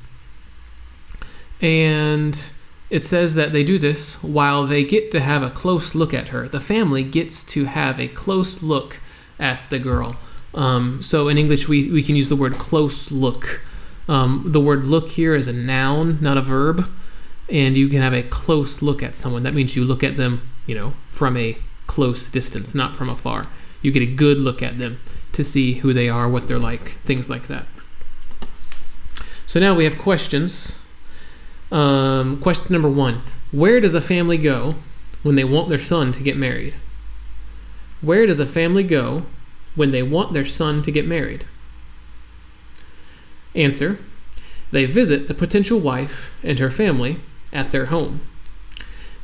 and 1.60 2.40
it 2.88 3.02
says 3.02 3.34
that 3.34 3.52
they 3.52 3.64
do 3.64 3.78
this 3.78 4.14
while 4.22 4.64
they 4.64 4.84
get 4.84 5.10
to 5.10 5.20
have 5.20 5.42
a 5.42 5.50
close 5.50 5.96
look 5.96 6.14
at 6.14 6.28
her. 6.28 6.48
The 6.48 6.60
family 6.60 7.02
gets 7.02 7.42
to 7.44 7.64
have 7.64 7.98
a 7.98 8.06
close 8.06 8.62
look 8.62 9.00
at 9.40 9.58
the 9.70 9.80
girl. 9.80 10.16
Um, 10.54 11.00
so 11.00 11.28
in 11.28 11.38
English, 11.38 11.68
we, 11.68 11.90
we 11.90 12.02
can 12.02 12.16
use 12.16 12.28
the 12.28 12.36
word 12.36 12.54
close 12.54 13.10
look. 13.10 13.62
Um, 14.08 14.44
the 14.46 14.60
word 14.60 14.84
look 14.84 15.10
here 15.10 15.34
is 15.34 15.46
a 15.46 15.52
noun, 15.52 16.18
not 16.20 16.36
a 16.36 16.42
verb. 16.42 16.88
And 17.48 17.76
you 17.76 17.88
can 17.88 18.00
have 18.00 18.14
a 18.14 18.22
close 18.22 18.82
look 18.82 19.02
at 19.02 19.16
someone. 19.16 19.42
That 19.42 19.54
means 19.54 19.74
you 19.74 19.84
look 19.84 20.04
at 20.04 20.16
them, 20.16 20.48
you 20.66 20.74
know, 20.74 20.94
from 21.08 21.36
a 21.36 21.56
close 21.86 22.30
distance, 22.30 22.74
not 22.74 22.94
from 22.94 23.08
afar. 23.08 23.46
You 23.82 23.90
get 23.90 24.02
a 24.02 24.06
good 24.06 24.38
look 24.38 24.62
at 24.62 24.78
them 24.78 25.00
to 25.32 25.42
see 25.42 25.74
who 25.74 25.92
they 25.92 26.08
are, 26.08 26.28
what 26.28 26.46
they're 26.46 26.58
like, 26.58 26.98
things 27.04 27.28
like 27.28 27.48
that. 27.48 27.66
So 29.46 29.58
now 29.58 29.74
we 29.74 29.84
have 29.84 29.98
questions. 29.98 30.78
Um, 31.72 32.40
question 32.40 32.72
number 32.72 32.88
one 32.88 33.22
Where 33.52 33.80
does 33.80 33.94
a 33.94 34.00
family 34.00 34.38
go 34.38 34.74
when 35.22 35.34
they 35.34 35.44
want 35.44 35.68
their 35.68 35.78
son 35.78 36.12
to 36.12 36.22
get 36.22 36.36
married? 36.36 36.76
Where 38.00 38.26
does 38.26 38.38
a 38.38 38.46
family 38.46 38.84
go 38.84 39.24
when 39.74 39.90
they 39.90 40.02
want 40.02 40.32
their 40.32 40.44
son 40.44 40.82
to 40.82 40.92
get 40.92 41.06
married? 41.06 41.44
Answer 43.54 43.98
They 44.70 44.84
visit 44.84 45.28
the 45.28 45.34
potential 45.34 45.80
wife 45.80 46.32
and 46.42 46.58
her 46.58 46.70
family 46.70 47.18
at 47.52 47.72
their 47.72 47.86
home. 47.86 48.20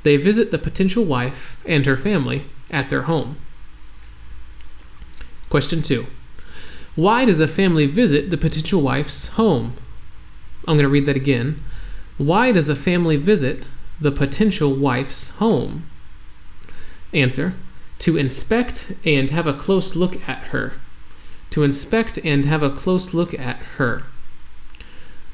They 0.02 0.16
visit 0.16 0.50
the 0.50 0.58
potential 0.58 1.04
wife 1.04 1.60
and 1.66 1.86
her 1.86 1.96
family 1.96 2.44
at 2.70 2.90
their 2.90 3.02
home. 3.02 3.36
Question 5.48 5.82
two 5.82 6.06
Why 6.94 7.24
does 7.24 7.40
a 7.40 7.48
family 7.48 7.86
visit 7.86 8.30
the 8.30 8.38
potential 8.38 8.82
wife's 8.82 9.28
home? 9.28 9.72
I'm 10.66 10.76
going 10.76 10.84
to 10.84 10.88
read 10.88 11.06
that 11.06 11.16
again. 11.16 11.62
Why 12.18 12.50
does 12.50 12.68
a 12.68 12.76
family 12.76 13.16
visit 13.16 13.64
the 14.00 14.10
potential 14.10 14.74
wife's 14.74 15.28
home? 15.30 15.88
Answer 17.12 17.54
To 18.00 18.16
inspect 18.16 18.92
and 19.04 19.30
have 19.30 19.46
a 19.46 19.54
close 19.54 19.96
look 19.96 20.28
at 20.28 20.38
her. 20.48 20.74
To 21.50 21.62
inspect 21.62 22.18
and 22.18 22.44
have 22.44 22.62
a 22.62 22.70
close 22.70 23.14
look 23.14 23.34
at 23.34 23.56
her. 23.78 24.04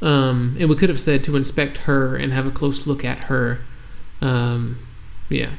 Um, 0.01 0.57
and 0.59 0.69
we 0.69 0.77
could 0.77 0.89
have 0.89 1.01
said 1.01 1.23
to 1.25 1.37
inspect 1.37 1.79
her 1.79 2.17
and 2.17 2.33
have 2.33 2.47
a 2.47 2.51
close 2.51 2.87
look 2.87 3.05
at 3.05 3.25
her. 3.25 3.61
Um, 4.21 4.79
yeah. 5.29 5.53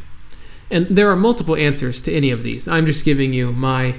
And 0.69 0.87
there 0.87 1.09
are 1.09 1.15
multiple 1.15 1.55
answers 1.55 2.01
to 2.01 2.13
any 2.13 2.31
of 2.31 2.43
these. 2.43 2.67
I'm 2.67 2.85
just 2.85 3.05
giving 3.05 3.33
you 3.33 3.51
my 3.51 3.95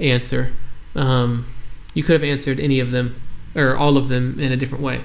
answer. 0.00 0.52
Um, 0.94 1.46
you 1.92 2.02
could 2.02 2.14
have 2.14 2.24
answered 2.24 2.58
any 2.58 2.80
of 2.80 2.90
them 2.90 3.20
or 3.54 3.76
all 3.76 3.96
of 3.96 4.08
them 4.08 4.38
in 4.40 4.50
a 4.50 4.56
different 4.56 4.82
way. 4.82 5.02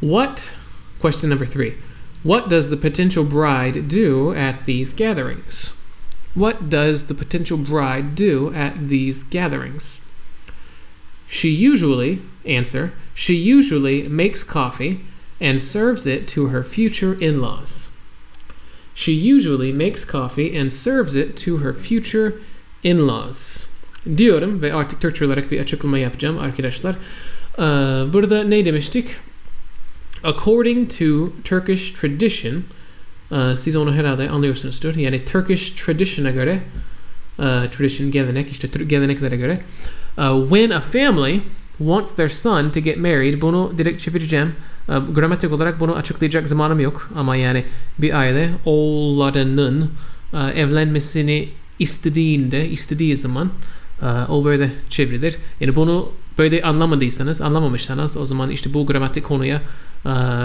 What, 0.00 0.50
question 0.98 1.30
number 1.30 1.46
three, 1.46 1.76
What 2.24 2.48
does 2.48 2.70
the 2.70 2.76
potential 2.76 3.22
bride 3.22 3.86
do 3.86 4.32
at 4.34 4.64
these 4.64 4.94
gatherings? 4.94 5.72
What 6.34 6.70
does 6.70 7.04
the 7.04 7.14
potential 7.14 7.58
bride 7.58 8.14
do 8.14 8.50
at 8.54 8.88
these 8.88 9.22
gatherings? 9.24 9.98
She 11.28 11.50
usually, 11.50 12.20
answer, 12.44 12.92
she 13.14 13.34
usually 13.34 14.08
makes 14.08 14.42
coffee 14.42 15.00
and 15.38 15.60
serves 15.60 16.06
it 16.06 16.26
to 16.28 16.46
her 16.46 16.64
future 16.64 17.14
in 17.20 17.40
laws. 17.40 17.88
She 18.94 19.12
usually 19.12 19.72
makes 19.72 20.04
coffee 20.04 20.56
and 20.56 20.72
serves 20.72 21.14
it 21.14 21.36
to 21.44 21.58
her 21.58 21.74
future 21.74 22.40
in 22.82 23.06
laws. 23.06 23.66
Diyorum 24.16 24.62
ve 24.62 24.72
artık 24.72 25.00
Türkçe 25.00 25.26
olarak 25.26 25.50
bir 25.50 25.60
açıklama 25.60 25.98
yapacağım 25.98 26.38
arkadaşlar. 26.38 26.96
Burada 28.12 28.44
ne 28.44 28.64
demiştik? 28.64 29.06
According 30.24 30.98
to 30.98 31.32
Turkish 31.44 31.92
tradition, 31.92 32.62
e, 33.32 33.56
siz 33.56 33.76
onu 33.76 33.94
herhalde 33.94 34.30
anlıyorsunuzdur. 34.30 34.94
Yani 34.94 35.24
Turkish 35.24 35.70
tradition'a 35.70 36.30
göre, 36.30 36.62
e, 37.38 37.44
tradition 37.70 38.10
gelenek, 38.10 38.50
işte 38.50 38.68
geleneklere 38.86 39.36
göre, 39.36 39.60
uh, 40.18 40.48
when 40.48 40.70
a 40.70 40.80
family 40.80 41.40
wants 41.78 42.14
their 42.14 42.28
son 42.28 42.70
to 42.70 42.80
get 42.80 42.98
married, 42.98 43.42
bunu 43.42 43.72
direkt 43.78 44.02
çevireceğim. 44.02 44.52
E, 44.88 44.92
gramatik 45.12 45.52
olarak 45.52 45.80
bunu 45.80 45.96
açıklayacak 45.96 46.48
zamanım 46.48 46.80
yok 46.80 47.10
ama 47.16 47.36
yani 47.36 47.64
bir 47.98 48.18
aile 48.18 48.50
oğullarının 48.64 49.90
e, 50.32 50.60
evlenmesini 50.60 51.48
istediğinde, 51.78 52.68
istediği 52.68 53.16
zaman 53.16 53.50
e, 54.02 54.06
o 54.28 54.44
böyle 54.44 54.70
çevrilir. 54.90 55.36
Yani 55.60 55.76
bunu 55.76 56.12
böyle 56.38 56.62
anlamadıysanız, 56.62 57.40
anlamamışsanız 57.40 58.16
o 58.16 58.26
zaman 58.26 58.50
işte 58.50 58.74
bu 58.74 58.86
gramatik 58.86 59.24
konuya 59.24 59.56
e, 59.56 59.62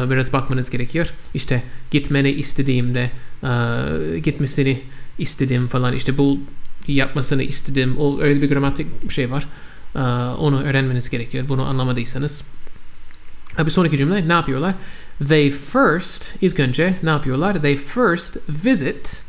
biraz 0.10 0.34
bakmanız 0.34 0.70
gerekiyor. 0.70 1.14
İşte 1.34 1.64
gitmeni 1.92 2.30
istediğimde, 2.30 3.12
e, 3.44 4.20
gitmesini 4.20 4.82
istedim 5.18 5.68
falan 5.68 5.94
işte 5.94 6.18
bu 6.18 6.40
yapmasını 6.88 7.44
istedim. 7.44 7.98
O 7.98 8.22
öyle 8.22 8.42
bir 8.42 8.50
gramatik 8.50 9.12
şey 9.12 9.32
var. 9.32 9.48
E, 9.96 10.00
onu 10.38 10.64
öğrenmeniz 10.64 11.10
gerekiyor. 11.10 11.50
Bunu 11.50 11.66
anlamadıysanız. 11.66 12.42
Bir 13.60 13.70
sonraki 13.70 13.98
cümle 13.98 14.28
ne 14.28 14.34
yapıyorlar? 14.34 14.74
They 15.28 15.52
first, 15.52 16.36
ilk 16.42 16.60
önce 16.60 16.96
ne 17.04 17.10
yapıyorlar? 17.10 17.62
They 17.62 17.78
first 17.78 18.38
visit 18.66 19.22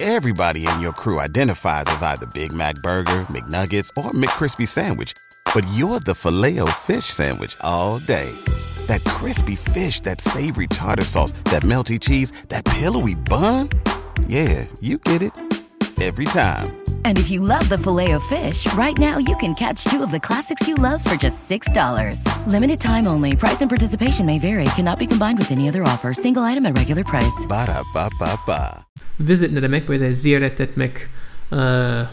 Everybody 0.00 0.64
in 0.64 0.80
your 0.80 0.92
crew 0.92 1.18
identifies 1.18 1.86
as 1.88 2.04
either 2.04 2.26
Big 2.26 2.52
Mac 2.52 2.80
Burger, 2.84 3.26
McNuggets, 3.28 3.90
or 3.96 4.12
McCrispy 4.12 4.64
Sandwich. 4.64 5.12
But 5.52 5.66
you're 5.74 5.98
the 5.98 6.14
filet 6.14 6.60
fish 6.68 7.06
Sandwich 7.06 7.56
all 7.60 7.98
day. 7.98 8.32
That 8.88 9.04
crispy 9.04 9.56
fish, 9.56 10.00
that 10.02 10.20
savory 10.20 10.66
tartar 10.66 11.04
sauce, 11.04 11.32
that 11.52 11.62
melty 11.62 11.98
cheese, 12.00 12.32
that 12.48 12.64
pillowy 12.64 13.14
bun. 13.14 13.68
Yeah, 14.28 14.66
you 14.80 14.98
get 14.98 15.22
it. 15.22 15.32
Every 16.02 16.26
time. 16.26 16.76
And 17.04 17.18
if 17.18 17.30
you 17.30 17.40
love 17.40 17.68
the 17.68 17.76
filet 17.78 18.12
of 18.12 18.22
fish, 18.24 18.72
right 18.74 18.96
now 18.98 19.18
you 19.18 19.34
can 19.36 19.54
catch 19.54 19.82
two 19.84 20.02
of 20.02 20.10
the 20.10 20.20
classics 20.20 20.66
you 20.68 20.74
love 20.76 21.02
for 21.02 21.16
just 21.16 21.48
$6. 21.50 22.22
Limited 22.46 22.78
time 22.80 23.06
only. 23.08 23.34
Price 23.36 23.60
and 23.62 23.68
participation 23.70 24.24
may 24.26 24.38
vary. 24.38 24.64
Cannot 24.76 24.98
be 24.98 25.06
combined 25.06 25.38
with 25.38 25.50
any 25.50 25.68
other 25.68 25.82
offer. 25.82 26.14
Single 26.14 26.44
item 26.44 26.66
at 26.66 26.76
regular 26.78 27.04
price. 27.04 27.46
Ba-da-ba-ba-ba. 27.48 28.84
Visit 29.20 29.52
ne 29.52 29.60
demek? 29.62 29.88
Böyle 29.88 30.14
ziyaret 30.14 30.60
etmek, 30.60 31.08
eee, 31.52 31.58
uh, 31.58 32.06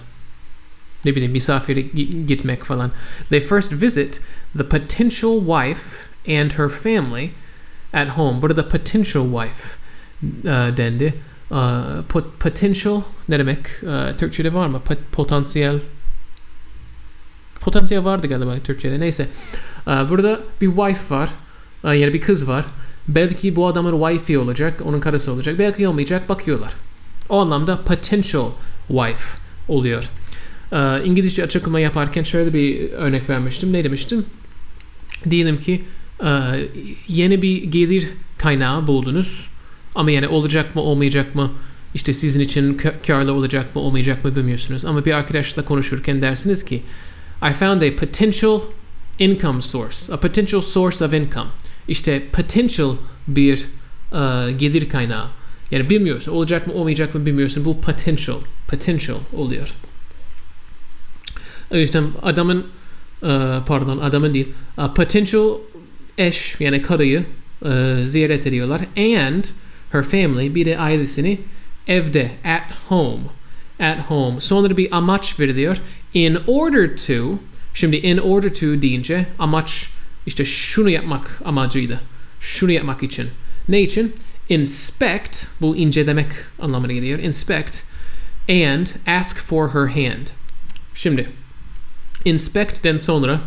ne 1.05 1.15
bileyim 1.15 1.32
misafire 1.32 1.82
gi- 1.82 2.25
gitmek 2.27 2.63
falan. 2.63 2.91
They 3.29 3.39
first 3.39 3.72
visit 3.72 4.20
the 4.58 4.67
potential 4.70 5.39
wife 5.39 6.05
and 6.27 6.51
her 6.51 6.70
family 6.70 7.29
at 7.94 8.10
home. 8.10 8.41
Burada 8.41 8.70
potential 8.70 9.25
wife 9.44 9.77
eee, 10.24 10.77
dendi. 10.77 11.03
Eee, 11.51 11.58
pot- 12.10 12.38
potential 12.39 13.01
ne 13.29 13.39
demek? 13.39 13.60
Eee, 13.84 14.13
Türkçe'de 14.17 14.53
var 14.53 14.67
mı? 14.67 14.82
Pot- 14.86 14.98
potansiyel 15.12 15.79
potansiyel 17.61 18.03
vardı 18.05 18.27
galiba 18.27 18.53
Türkçe'de. 18.64 19.00
Neyse. 19.00 19.27
Eee, 19.88 19.94
burada 20.09 20.40
bir 20.61 20.68
wife 20.68 21.16
var. 21.16 21.29
Eee, 21.85 21.92
yani 21.92 22.14
bir 22.14 22.22
kız 22.22 22.48
var. 22.48 22.66
Belki 23.07 23.55
bu 23.55 23.68
adamın 23.68 24.09
wifey 24.09 24.38
olacak, 24.38 24.81
onun 24.85 25.00
karısı 25.00 25.31
olacak. 25.31 25.59
Belki 25.59 25.88
olmayacak, 25.88 26.29
bakıyorlar. 26.29 26.74
O 27.29 27.40
anlamda 27.42 27.81
potential 27.81 28.51
wife 28.88 29.38
oluyor. 29.68 30.03
Ee, 30.74 31.01
İngilizce 31.05 31.44
açıklama 31.44 31.79
yaparken 31.79 32.24
şöyle 32.24 32.53
bir 32.53 32.92
örnek 32.92 33.29
vermiştim. 33.29 33.74
Ne 33.74 33.83
demiştim? 33.83 34.25
Diyelim 35.29 35.57
ki 35.59 35.74
e, 35.74 35.83
yeni 37.08 37.42
bir 37.42 37.64
gelir 37.64 38.08
kaynağı 38.38 38.88
buldunuz. 38.88 39.48
Ama 39.96 40.12
yani 40.12 40.28
olacak 40.28 40.75
mı 40.75 40.82
olmayacak 40.82 41.36
mı? 41.36 41.51
İşte 41.94 42.14
sizin 42.14 42.40
için 42.40 42.82
karlı 43.08 43.34
olacak 43.34 43.75
mı 43.75 43.82
olmayacak 43.82 44.25
mı 44.25 44.36
bilmiyorsunuz. 44.36 44.86
Ama 44.86 45.06
bir 45.06 45.12
arkadaşla 45.12 45.66
konuşurken 45.66 46.22
dersiniz 46.22 46.66
ki 46.66 46.82
I 47.50 47.54
found 47.54 47.82
a 47.82 47.96
potential 47.96 48.62
income 49.20 49.62
source. 49.62 50.14
A 50.14 50.20
potential 50.20 50.62
source 50.62 51.06
of 51.06 51.14
income. 51.14 51.50
İşte 51.88 52.24
potential 52.34 52.96
bir 53.28 53.66
e, 54.12 54.51
gelir 54.51 54.90
kaynağı. 54.90 55.28
Yani 55.72 55.90
bilmiyorsun. 55.90 56.32
Olacak 56.32 56.68
mı 56.68 56.74
olmayacak 56.74 57.16
mı 57.16 57.25
bilmiyorsun. 57.25 57.66
Bu 57.66 57.82
potential. 57.82 58.40
Potential 58.68 59.20
oluyor. 59.34 59.74
O 61.72 61.78
yüzden 61.78 62.04
adamın 62.24 62.66
e, 63.24 63.60
pardon 63.68 63.98
adamın 63.98 64.34
değil 64.34 64.48
e, 64.78 64.94
potential 64.96 65.50
eş 66.18 66.56
yani 66.60 66.82
karıyı 66.82 67.24
e, 67.66 67.96
ziyaret 68.06 68.48
ediyorlar. 68.48 68.82
And 68.98 69.44
her 69.92 70.04
family 70.04 70.56
bir 70.56 70.66
de 70.66 70.78
ailesini 70.78 71.40
evde 71.88 72.32
at 72.46 72.72
home 72.90 73.24
at 73.80 74.00
home. 74.00 74.40
Sonra 74.40 74.78
bir 74.78 74.98
amaç 74.98 75.40
veriliyor. 75.40 75.78
İn 76.14 76.38
order 76.48 76.98
to 76.98 77.40
şimdi 77.74 77.96
in 77.96 78.18
order 78.18 78.54
to 78.54 78.82
deyince 78.82 79.25
amaç 79.40 79.90
işte 80.25 80.46
şunu 80.46 80.90
yapmak 80.90 81.42
amacıyla 81.46 82.00
şunu 82.40 82.72
yapmak 82.72 83.04
için. 83.04 83.28
Ne 83.70 83.82
için? 83.82 84.16
İnspect 84.50 85.46
bu 85.62 85.75
incelemek 85.75 86.28
anlamına 86.60 86.92
geliyor. 86.92 87.20
İnspect 87.20 87.78
and 88.50 88.88
ask 89.08 89.38
for 89.38 89.70
her 89.70 89.88
hand. 89.88 90.28
Şimdi 90.96 91.30
inspect'ten 92.25 92.98
sonra 92.98 93.42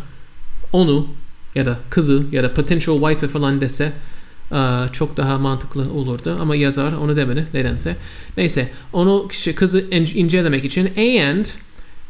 onu 0.71 1.07
ya 1.55 1.65
da 1.65 1.77
kızı 1.89 2.23
ya 2.31 2.43
da 2.43 2.53
potential 2.53 2.99
wife 3.09 3.27
falan 3.27 3.61
dese 3.61 3.91
eee, 4.51 4.57
çok 4.93 5.17
daha 5.17 5.37
mantıklı 5.37 5.93
olurdu 5.93 6.37
ama 6.41 6.55
yazar 6.55 6.93
onu 6.93 7.15
demedi 7.15 7.47
nedense. 7.53 7.95
Neyse 8.37 8.71
onu 8.93 9.27
kişi 9.27 9.55
kızı 9.55 9.79
in- 9.91 10.15
incelemek 10.15 10.65
için 10.65 10.85
and 11.07 11.45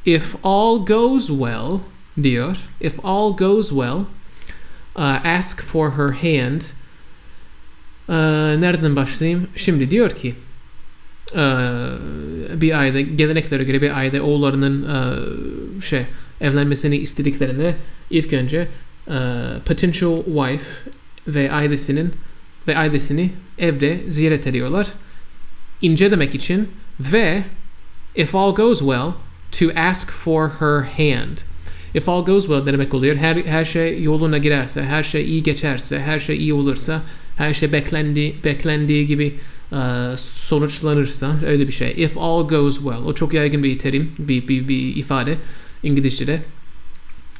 if 0.05 0.35
all 0.43 0.85
goes 0.85 1.27
well 1.27 1.79
diyor. 2.23 2.57
If 2.81 2.93
all 3.05 3.37
goes 3.37 3.69
well 3.69 3.97
uh, 4.95 5.25
ask 5.25 5.61
for 5.63 5.91
her 5.91 6.09
hand. 6.09 6.61
Eee, 8.09 8.61
nereden 8.61 8.95
başlayayım? 8.95 9.47
Şimdi 9.55 9.91
diyor 9.91 10.09
ki 10.09 10.35
bir 12.61 12.79
aile 12.79 13.01
geleneklere 13.01 13.63
göre 13.63 13.81
bir 13.81 13.97
aile 13.97 14.21
oğullarının 14.21 14.87
şey 15.81 16.01
evlenmesini 16.41 16.97
istediklerinde 16.97 17.75
ilk 18.09 18.33
önce 18.33 18.67
potential 19.65 20.23
wife 20.23 20.89
ve 21.27 21.51
ailesinin 21.51 22.13
ve 22.67 22.77
ailesini 22.77 23.29
evde 23.57 23.99
ziyaret 24.09 24.47
ediyorlar. 24.47 24.87
incelemek 25.81 26.35
için 26.35 26.67
ve 26.99 27.43
if 28.15 28.35
all 28.35 28.55
goes 28.55 28.79
well 28.79 29.13
to 29.59 29.79
ask 29.79 30.11
for 30.11 30.49
her 30.59 30.81
hand. 30.81 31.37
If 31.93 32.09
all 32.09 32.25
goes 32.25 32.45
well 32.45 32.65
demek 32.65 32.93
oluyor? 32.93 33.15
Her, 33.15 33.35
her 33.35 33.65
şey 33.65 34.03
yoluna 34.03 34.37
girerse, 34.37 34.83
her 34.83 35.03
şey 35.03 35.25
iyi 35.25 35.43
geçerse, 35.43 35.99
her 35.99 36.19
şey 36.19 36.37
iyi 36.37 36.53
olursa, 36.53 37.01
her 37.37 37.53
şey 37.53 37.73
beklendi, 37.73 38.35
beklendiği 38.43 39.07
gibi 39.07 39.33
e, 39.71 39.77
sonuçlanırsa 40.17 41.35
öyle 41.47 41.67
bir 41.67 41.73
şey. 41.73 41.93
If 41.97 42.17
all 42.17 42.47
goes 42.47 42.75
well. 42.75 43.05
O 43.05 43.13
çok 43.13 43.33
yaygın 43.33 43.63
bir 43.63 43.79
terim, 43.79 44.11
bir, 44.19 44.47
bir, 44.47 44.67
bir 44.67 44.95
ifade 44.95 45.35
İngilizce'de. 45.83 46.41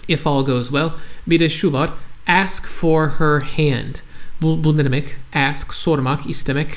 If 0.09 0.27
all 0.27 0.45
goes 0.45 0.67
well. 0.67 0.89
Bir 1.27 1.39
de 1.39 1.49
şu 1.49 1.73
var. 1.73 1.89
Ask 2.27 2.67
for 2.67 3.09
her 3.09 3.41
hand. 3.41 3.95
Bu, 4.41 4.63
bu 4.63 4.77
ne 4.77 4.85
demek? 4.85 5.15
Ask, 5.33 5.73
sormak, 5.73 6.29
istemek. 6.29 6.67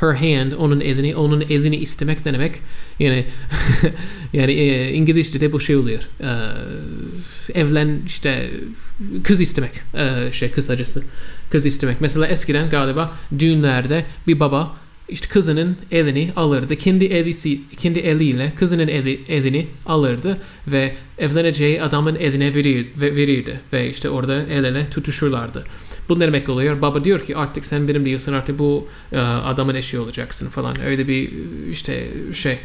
Her 0.00 0.14
hand, 0.14 0.52
onun 0.52 0.80
elini, 0.80 1.16
onun 1.16 1.40
elini 1.40 1.76
istemek 1.76 2.26
ne 2.26 2.32
demek? 2.32 2.52
Yani 2.98 3.24
yani 4.32 4.52
e, 4.52 4.92
İngilizce'de 4.92 5.52
bu 5.52 5.60
şey 5.60 5.76
oluyor. 5.76 6.02
E, 6.20 6.30
evlen 7.60 8.02
işte 8.06 8.50
kız 9.24 9.40
istemek 9.40 9.72
e, 9.94 10.32
şey 10.32 10.50
kısacası. 10.50 11.02
Kız 11.50 11.66
istemek. 11.66 12.00
Mesela 12.00 12.26
eskiden 12.26 12.70
galiba 12.70 13.12
düğünlerde 13.38 14.04
bir 14.26 14.40
baba 14.40 14.76
işte 15.10 15.28
kızının 15.28 15.76
elini 15.90 16.30
alırdı. 16.36 16.76
Kendi 16.76 17.04
elisi, 17.04 17.60
kendi 17.76 17.98
eliyle 17.98 18.52
kızının 18.56 18.88
eli, 18.88 19.20
elini 19.28 19.66
alırdı 19.86 20.38
ve 20.66 20.94
evleneceği 21.18 21.82
adamın 21.82 22.14
eline 22.14 22.54
verir, 22.54 22.86
ve 22.96 23.16
verirdi. 23.16 23.60
Ve 23.72 23.90
işte 23.90 24.10
orada 24.10 24.42
el 24.42 24.64
ele 24.64 24.90
tutuşurlardı. 24.90 25.64
Bu 26.08 26.20
ne 26.20 26.26
demek 26.26 26.48
oluyor? 26.48 26.82
Baba 26.82 27.04
diyor 27.04 27.20
ki 27.20 27.36
artık 27.36 27.64
sen 27.64 27.88
benim 27.88 28.04
değilsin 28.04 28.32
artık 28.32 28.58
bu 28.58 28.88
e, 29.12 29.18
adamın 29.18 29.74
eşi 29.74 29.98
olacaksın 29.98 30.48
falan. 30.48 30.82
Öyle 30.86 31.08
bir 31.08 31.30
işte 31.70 32.06
şey 32.32 32.58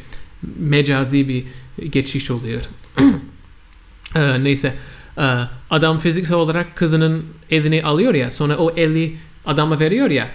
mecazi 0.60 1.28
bir 1.28 1.44
geçiş 1.90 2.32
oluyor. 2.32 2.62
e, 4.16 4.44
neyse. 4.44 4.74
E, 5.18 5.26
adam 5.70 6.00
fiziksel 6.00 6.38
olarak 6.38 6.76
kızının 6.76 7.26
elini 7.52 7.84
alıyor 7.84 8.14
ya 8.14 8.32
sonra 8.32 8.58
o 8.58 8.74
eli 8.76 9.16
adama 9.46 9.80
veriyor 9.80 10.10
ya 10.10 10.30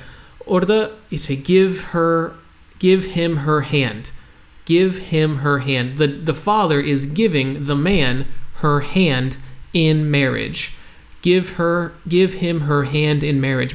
orada 0.50 0.90
işte 1.10 1.34
give 1.34 1.74
her 1.92 2.30
give 2.80 3.06
him 3.14 3.36
her 3.36 3.60
hand. 3.60 4.04
Give 4.66 4.98
him 5.10 5.36
her 5.36 5.58
hand. 5.58 5.98
The 5.98 6.24
the 6.26 6.34
father 6.34 6.80
is 6.80 7.14
giving 7.14 7.66
the 7.66 7.74
man 7.74 8.24
her 8.62 8.80
hand 8.80 9.36
in 9.72 10.10
marriage. 10.10 10.70
Give 11.22 11.56
her 11.56 11.92
give 12.08 12.34
him 12.34 12.60
her 12.60 12.84
hand 12.84 13.22
in 13.22 13.40
marriage. 13.40 13.74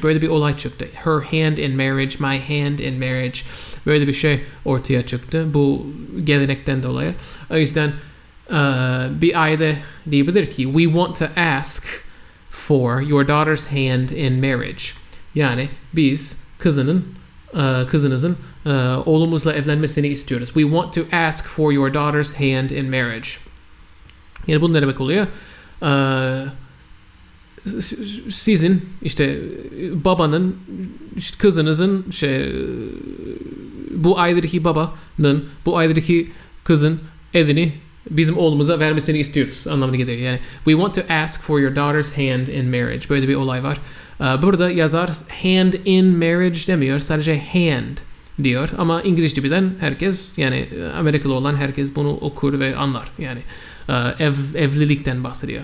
Her 1.04 1.20
hand 1.20 1.58
in 1.58 1.76
marriage 1.76 2.18
my 2.20 2.38
hand 2.38 2.80
in 2.80 2.98
marriage. 2.98 3.44
Böyle 3.86 4.06
bir 4.06 4.12
şey 4.12 4.40
ortaya 4.64 5.06
çıktı 5.06 5.46
bu 5.54 5.86
gelenekten 6.24 6.82
dolayı 6.82 7.14
o 7.50 7.56
yüzden 7.56 7.92
uh, 8.50 9.20
bir 9.20 10.50
ki 10.50 10.64
we 10.64 10.84
want 10.84 11.16
to 11.18 11.26
ask 11.36 11.84
for 12.50 13.00
your 13.00 13.28
daughter's 13.28 13.66
hand 13.66 14.10
in 14.10 14.40
marriage. 14.40 14.84
Yani 15.34 15.68
biz 15.92 16.32
kızının 16.58 17.04
uh, 17.54 17.88
kızınızın 17.88 18.36
uh, 18.66 19.08
oğlumuzla 19.08 19.54
evlenmesini 19.54 20.08
istiyoruz. 20.08 20.46
We 20.46 20.62
want 20.62 20.94
to 20.94 21.16
ask 21.16 21.44
for 21.44 21.72
your 21.72 21.94
daughter's 21.94 22.34
hand 22.34 22.70
in 22.70 22.84
marriage. 22.84 23.28
Yani 24.46 24.60
bu 24.60 24.72
ne 24.72 24.82
demek 24.82 25.00
oluyor? 25.00 25.26
Uh, 25.82 26.48
sizin 28.28 28.82
işte 29.02 29.40
babanın 30.04 30.56
işte 31.16 31.38
kızınızın 31.38 32.10
şey 32.10 32.54
bu 33.90 34.20
aydaki 34.20 34.64
babanın 34.64 35.44
bu 35.66 35.76
aydaki 35.76 36.30
kızın 36.64 37.00
elini 37.34 37.72
bizim 38.10 38.38
oğlumuza 38.38 38.80
vermesini 38.80 39.18
istiyoruz 39.18 39.66
anlamına 39.66 39.96
geliyor. 39.96 40.18
Yani 40.18 40.38
we 40.54 40.72
want 40.72 40.94
to 40.94 41.14
ask 41.14 41.42
for 41.42 41.60
your 41.60 41.76
daughter's 41.76 42.12
hand 42.12 42.46
in 42.46 42.64
marriage. 42.64 43.08
Böyle 43.10 43.28
bir 43.28 43.34
olay 43.34 43.62
var. 43.62 43.78
Burada 44.42 44.70
yazar 44.70 45.10
hand 45.42 45.72
in 45.84 46.06
marriage 46.06 46.66
demiyor. 46.66 46.98
Sadece 46.98 47.40
hand 47.52 47.96
diyor. 48.42 48.68
Ama 48.78 49.02
İngilizce 49.02 49.42
bilen 49.42 49.70
herkes 49.80 50.28
yani 50.36 50.68
Amerikalı 50.98 51.34
olan 51.34 51.56
herkes 51.56 51.96
bunu 51.96 52.10
okur 52.10 52.60
ve 52.60 52.76
anlar. 52.76 53.08
Yani 53.18 53.40
ev, 54.18 54.32
evlilikten 54.54 55.24
bahsediyor. 55.24 55.62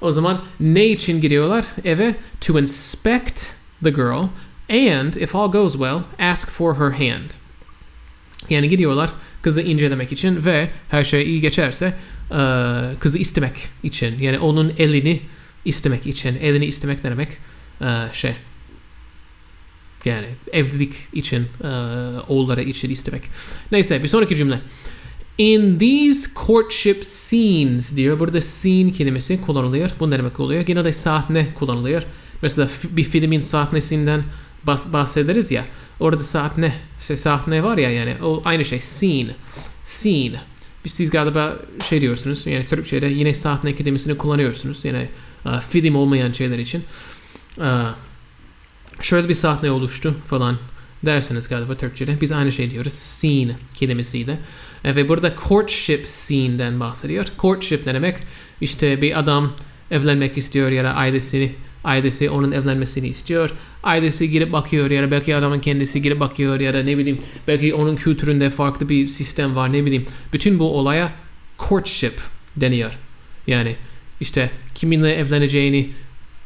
O 0.00 0.10
zaman 0.10 0.40
ne 0.60 0.86
için 0.86 1.20
gidiyorlar 1.20 1.64
eve? 1.84 2.14
To 2.40 2.58
inspect 2.58 3.40
the 3.84 3.90
girl 3.90 4.24
and 4.70 5.14
if 5.14 5.34
all 5.34 5.52
goes 5.52 5.72
well 5.72 5.98
ask 6.18 6.50
for 6.50 6.74
her 6.74 6.90
hand. 6.90 7.30
Yani 8.50 8.68
gidiyorlar 8.68 9.10
kızı 9.42 9.62
incelemek 9.62 10.12
için 10.12 10.44
ve 10.44 10.70
her 10.90 11.04
şey 11.04 11.22
iyi 11.22 11.40
geçerse 11.40 11.94
kızı 13.00 13.18
istemek 13.18 13.68
için. 13.82 14.20
Yani 14.20 14.38
onun 14.38 14.72
elini 14.78 15.20
istemek 15.64 16.06
için. 16.06 16.36
Elini 16.36 16.66
istemek 16.66 17.04
ne 17.04 17.10
demek? 17.10 17.28
şey 18.12 18.34
yani 20.04 20.26
evlilik 20.52 20.94
için 21.12 21.46
oğulları 22.28 22.62
için 22.62 22.90
istemek. 22.90 23.22
Neyse 23.72 24.02
bir 24.02 24.08
sonraki 24.08 24.36
cümle. 24.36 24.60
In 25.38 25.78
these 25.78 26.30
courtship 26.46 27.04
scenes 27.04 27.96
diyor. 27.96 28.20
Burada 28.20 28.40
scene 28.40 28.92
kelimesi 28.92 29.40
kullanılıyor. 29.40 29.90
Bu 30.00 30.10
ne 30.10 30.18
demek 30.18 30.40
oluyor? 30.40 30.62
Genelde 30.62 30.92
sahne 30.92 31.46
kullanılıyor. 31.54 32.02
Mesela 32.42 32.68
bir 32.90 33.04
filmin 33.04 33.40
sahnesinden 33.40 34.22
bahs 34.64 34.92
bahsederiz 34.92 35.50
ya. 35.50 35.64
Orada 36.00 36.22
sahne, 36.22 36.72
şey, 37.06 37.16
sahne 37.16 37.62
var 37.62 37.78
ya 37.78 37.90
yani. 37.90 38.14
O 38.22 38.42
aynı 38.44 38.64
şey. 38.64 38.80
Scene. 38.80 39.34
Scene. 39.84 40.40
Siz 40.86 41.10
galiba 41.10 41.56
şey 41.88 42.00
diyorsunuz. 42.00 42.46
Yani 42.46 42.66
Türkçe'de 42.66 43.06
yine 43.06 43.34
sahne 43.34 43.74
kelimesini 43.74 44.18
kullanıyorsunuz. 44.18 44.84
Yani 44.84 45.08
uh, 45.46 45.60
film 45.60 45.94
olmayan 45.94 46.32
şeyler 46.32 46.58
için. 46.58 46.84
Uh, 47.58 47.94
şöyle 49.00 49.28
bir 49.28 49.34
sahne 49.34 49.70
oluştu 49.70 50.14
falan 50.26 50.56
dersiniz 51.04 51.48
galiba 51.48 51.74
Türkçe'de. 51.74 52.20
Biz 52.20 52.32
aynı 52.32 52.52
şey 52.52 52.70
diyoruz. 52.70 52.92
Scene 52.92 53.56
kelimesiyle. 53.74 54.38
E, 54.84 54.96
ve 54.96 55.08
burada 55.08 55.34
courtship 55.48 56.06
scene'den 56.06 56.80
bahsediyor. 56.80 57.26
Courtship 57.38 57.86
ne 57.86 57.94
demek? 57.94 58.16
İşte 58.60 59.02
bir 59.02 59.18
adam 59.18 59.52
evlenmek 59.90 60.38
istiyor 60.38 60.70
ya 60.70 60.84
da 60.84 60.94
ailesi 60.94 61.54
ailesi 61.84 62.30
onun 62.30 62.52
evlenmesini 62.52 63.08
istiyor. 63.08 63.50
Ailesi 63.82 64.30
girip 64.30 64.52
bakıyor 64.52 64.90
ya 64.90 65.02
da 65.02 65.10
belki 65.10 65.36
adamın 65.36 65.60
kendisi 65.60 66.02
girip 66.02 66.20
bakıyor 66.20 66.60
ya 66.60 66.74
da 66.74 66.82
ne 66.82 66.98
bileyim 66.98 67.18
belki 67.48 67.74
onun 67.74 67.96
kültüründe 67.96 68.50
farklı 68.50 68.88
bir 68.88 69.08
sistem 69.08 69.56
var 69.56 69.72
ne 69.72 69.84
bileyim. 69.84 70.06
Bütün 70.32 70.58
bu 70.58 70.78
olaya 70.78 71.12
courtship 71.68 72.20
deniyor. 72.56 72.92
Yani 73.46 73.76
işte 74.20 74.50
kiminle 74.74 75.14
evleneceğini 75.14 75.90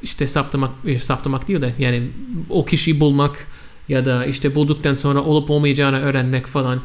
işte 0.03 0.29
saptamak, 0.29 0.71
saptamak 1.03 1.49
değil 1.49 1.61
de 1.61 1.73
yani 1.79 2.03
o 2.51 2.64
kişiyi 2.64 3.01
bulmak 3.01 3.47
ya 3.88 4.05
da 4.05 4.27
işte 4.27 4.55
bulduktan 4.55 4.95
sonra 4.95 5.21
olup 5.21 5.51
olmayacağını 5.51 6.01
öğrenmek 6.01 6.47
falan 6.47 6.81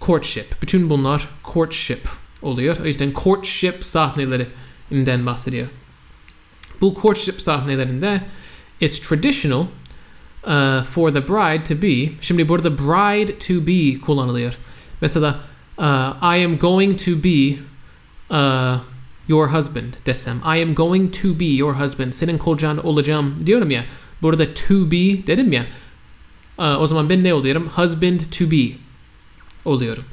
courtship. 0.00 0.62
Bütün 0.62 0.90
bunlar 0.90 1.28
courtship 1.52 2.08
oluyor. 2.42 2.76
O 2.82 2.86
yüzden 2.86 3.12
courtship 3.24 3.84
sahnelerinden 3.84 5.26
bahsediyor. 5.26 5.66
Bu 6.80 6.94
courtship 7.02 7.42
sahnelerinde 7.42 8.22
it's 8.80 8.98
traditional 8.98 9.66
uh, 10.44 10.82
for 10.82 11.12
the 11.12 11.28
bride 11.28 11.64
to 11.64 11.82
be. 11.82 12.12
Şimdi 12.20 12.48
burada 12.48 12.78
bride 12.78 13.38
to 13.38 13.66
be 13.66 14.00
kullanılıyor. 14.00 14.54
Mesela 15.00 15.40
uh, 15.78 16.36
I 16.36 16.44
am 16.44 16.58
going 16.58 17.00
to 17.04 17.10
be 17.24 17.56
uh, 18.30 18.80
your 19.28 19.48
husband 19.48 19.92
desem. 20.06 20.36
I 20.36 20.62
am 20.62 20.74
going 20.74 21.14
to 21.22 21.40
be 21.40 21.44
your 21.44 21.74
husband. 21.74 22.12
Senin 22.12 22.38
kocan 22.38 22.86
olacağım 22.86 23.46
diyorum 23.46 23.70
ya. 23.70 23.84
Burada 24.22 24.54
to 24.54 24.90
be 24.90 25.26
dedim 25.26 25.52
ya. 25.52 25.66
Uh, 26.58 26.80
o 26.80 26.86
zaman 26.86 27.08
ben 27.08 27.24
ne 27.24 27.34
oluyorum? 27.34 27.68
Husband 27.68 28.20
to 28.38 28.50
be 28.50 28.72
oluyorum. 29.64 30.04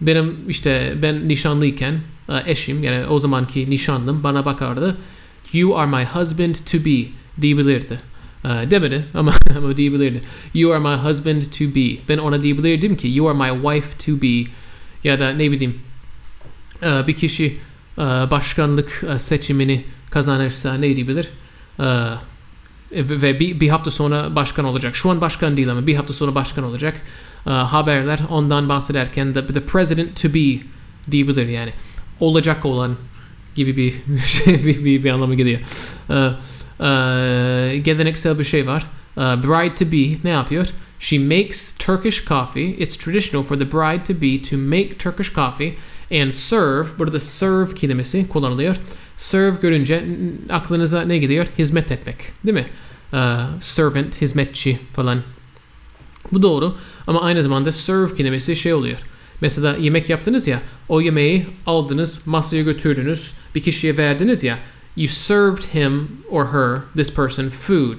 Benim 0.00 0.36
işte 0.48 0.94
ben 1.02 1.28
nişanlıyken 1.28 2.00
uh, 2.28 2.48
eşim 2.48 2.84
yani 2.84 3.06
o 3.06 3.18
zamanki 3.18 3.70
nişanlım 3.70 4.24
bana 4.24 4.44
bakardı. 4.44 4.96
You 5.52 5.74
are 5.74 5.86
my 5.86 6.04
husband 6.04 6.54
to 6.54 6.84
be 6.84 7.08
diyebilirdi. 7.42 8.00
Uh, 8.44 8.70
demedi 8.70 9.04
ama, 9.14 9.32
ama 9.56 9.76
diyebilirdi. 9.76 10.20
You 10.54 10.72
are 10.72 10.80
my 10.80 11.08
husband 11.08 11.42
to 11.42 11.74
be. 11.74 11.98
Ben 12.08 12.18
ona 12.18 12.42
diyebilirdim 12.42 12.96
ki 12.96 13.08
you 13.08 13.28
are 13.28 13.38
my 13.38 13.62
wife 13.62 13.98
to 13.98 14.22
be. 14.22 14.50
Ya 15.04 15.18
da 15.18 15.32
ne 15.32 15.50
bileyim 15.50 15.80
uh, 16.82 17.06
bir 17.06 17.12
kişi 17.12 17.56
uh, 17.98 18.30
başkanlık 18.30 19.04
seçimini 19.18 19.84
kazanırsa 20.10 20.74
ne 20.74 20.96
diyebilir? 20.96 21.28
Uh, 21.78 21.84
ve 22.92 23.40
bir, 23.40 23.68
hafta 23.68 23.90
sonra 23.90 24.36
başkan 24.36 24.64
olacak. 24.64 24.96
Şu 24.96 25.10
an 25.10 25.20
başkan 25.20 25.56
değil 25.56 25.70
ama 25.70 25.86
bir 25.86 25.94
hafta 25.94 26.14
sonra 26.14 26.34
başkan 26.34 26.64
olacak. 26.64 27.02
Haberler 27.44 28.20
ondan 28.28 28.68
bahsederken 28.68 29.32
the, 29.32 29.46
the 29.46 29.60
president 29.60 30.22
to 30.22 30.34
be 30.34 30.60
diyebilir 31.10 31.48
yani. 31.48 31.72
Olacak 32.20 32.64
olan 32.64 32.96
gibi 33.54 33.76
bir 33.76 33.94
şey 34.26 34.64
bir, 34.66 34.84
bir, 34.84 35.04
bir 35.04 35.10
anlamı 35.10 35.34
geliyor. 35.34 35.60
Uh, 36.08 36.14
uh, 36.14 37.84
geleneksel 37.84 38.38
bir 38.38 38.44
şey 38.44 38.66
var. 38.66 38.86
Uh, 39.16 39.22
bride 39.22 39.74
to 39.74 39.92
be 39.92 40.18
ne 40.24 40.30
yapıyor? 40.30 40.66
She 40.98 41.18
makes 41.18 41.72
Turkish 41.78 42.24
coffee. 42.24 42.76
It's 42.78 42.96
traditional 42.96 43.42
for 43.44 43.58
the 43.58 43.72
bride 43.72 44.04
to 44.04 44.14
be 44.22 44.42
to 44.42 44.56
make 44.56 44.98
Turkish 44.98 45.34
coffee 45.34 45.74
and 46.10 46.30
serve. 46.30 46.86
Burada 46.98 47.20
serve 47.20 47.74
kelimesi 47.74 48.28
kullanılıyor. 48.28 48.76
Serve 49.16 49.56
görünce 49.62 50.04
aklınıza 50.50 51.02
ne 51.02 51.18
gidiyor? 51.18 51.46
Hizmet 51.58 51.92
etmek. 51.92 52.16
Değil 52.44 52.54
mi? 52.54 52.66
Uh, 53.12 53.60
servant, 53.60 54.20
hizmetçi 54.20 54.78
falan. 54.92 55.22
Bu 56.32 56.42
doğru 56.42 56.76
ama 57.06 57.22
aynı 57.22 57.42
zamanda 57.42 57.72
serve 57.72 58.14
kelimesi 58.14 58.56
şey 58.56 58.74
oluyor. 58.74 58.98
Mesela 59.42 59.76
yemek 59.76 60.10
yaptınız 60.10 60.46
ya, 60.46 60.60
o 60.88 61.00
yemeği 61.00 61.46
aldınız, 61.66 62.20
masaya 62.26 62.62
götürdünüz, 62.62 63.30
bir 63.54 63.62
kişiye 63.62 63.96
verdiniz 63.96 64.42
ya, 64.42 64.58
you 64.96 65.08
served 65.08 65.62
him 65.62 66.08
or 66.30 66.46
her, 66.46 66.80
this 66.92 67.14
person, 67.14 67.48
food. 67.48 67.98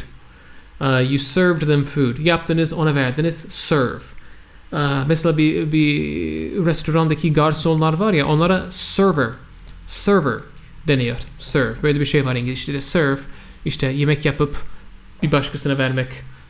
Uh, 0.81 1.11
you 1.11 1.19
served 1.19 1.61
them 1.61 1.83
food. 1.83 2.17
Yaptınız, 2.17 2.73
ona 2.73 2.95
verdiniz, 2.95 3.45
serve. 3.49 4.03
Uh, 4.71 4.79
mesela 5.07 5.37
bir, 5.37 5.71
bir 5.71 6.65
restorandaki 6.65 7.33
garsonlar 7.33 7.93
var 7.93 8.13
ya, 8.13 8.27
onlara 8.27 8.71
server, 8.71 9.29
server 9.87 10.39
deniyor. 10.87 11.17
Serve. 11.39 11.83
Böyle 11.83 11.99
bir 11.99 12.05
şey 12.05 12.25
var 12.25 12.35
İngilizce'de. 12.35 12.81
Serve, 12.81 13.19
işte 13.65 13.87
yemek 13.87 14.25
yapıp 14.25 14.57
bir 15.23 15.31
başkasına 15.31 15.77
vermek, 15.77 16.07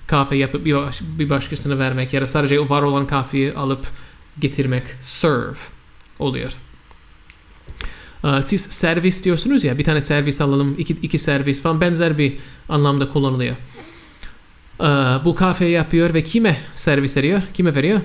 kahve 0.08 0.38
yapıp 0.38 0.66
bir, 0.66 0.76
baş, 0.76 1.02
bir 1.02 1.30
başkasına 1.30 1.80
vermek 1.80 2.14
ya 2.14 2.22
da 2.22 2.28
sadece 2.28 2.70
var 2.70 2.82
olan 2.82 3.08
kahveyi 3.08 3.54
alıp 3.54 3.88
getirmek 4.40 4.84
serve 5.02 5.58
oluyor. 6.20 6.52
Uh, 8.24 8.42
siz 8.42 8.62
servis 8.62 9.24
diyorsunuz 9.24 9.64
ya 9.64 9.78
bir 9.78 9.84
tane 9.84 10.02
servis 10.02 10.42
alalım 10.42 10.76
iki, 10.78 10.94
iki 10.94 11.18
servis 11.18 11.62
falan 11.62 11.82
benzer 11.82 12.18
bir 12.18 12.34
anlamda 12.70 13.10
kullanılıyor. 13.10 13.56
Ee, 14.80 14.86
bu 15.26 15.36
kahve 15.36 15.66
yapıyor 15.66 16.14
ve 16.14 16.24
kime 16.24 16.58
servis 16.76 17.18
ediyor? 17.18 17.42
Kime 17.54 17.76
veriyor? 17.76 18.02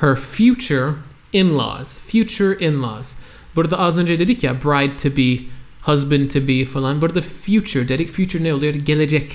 Her 0.00 0.16
future 0.16 0.94
in-laws. 1.32 1.88
Future 2.06 2.66
in-laws. 2.66 3.12
Burada 3.56 3.78
az 3.78 3.98
önce 3.98 4.18
dedik 4.18 4.44
ya 4.44 4.64
bride 4.64 4.96
to 4.96 5.16
be, 5.16 5.44
husband 5.82 6.30
to 6.30 6.48
be 6.48 6.64
falan. 6.64 7.00
Burada 7.00 7.20
future 7.22 7.88
dedik. 7.88 8.10
Future 8.10 8.44
ne 8.44 8.54
oluyor? 8.54 8.74
Gelecek. 8.74 9.32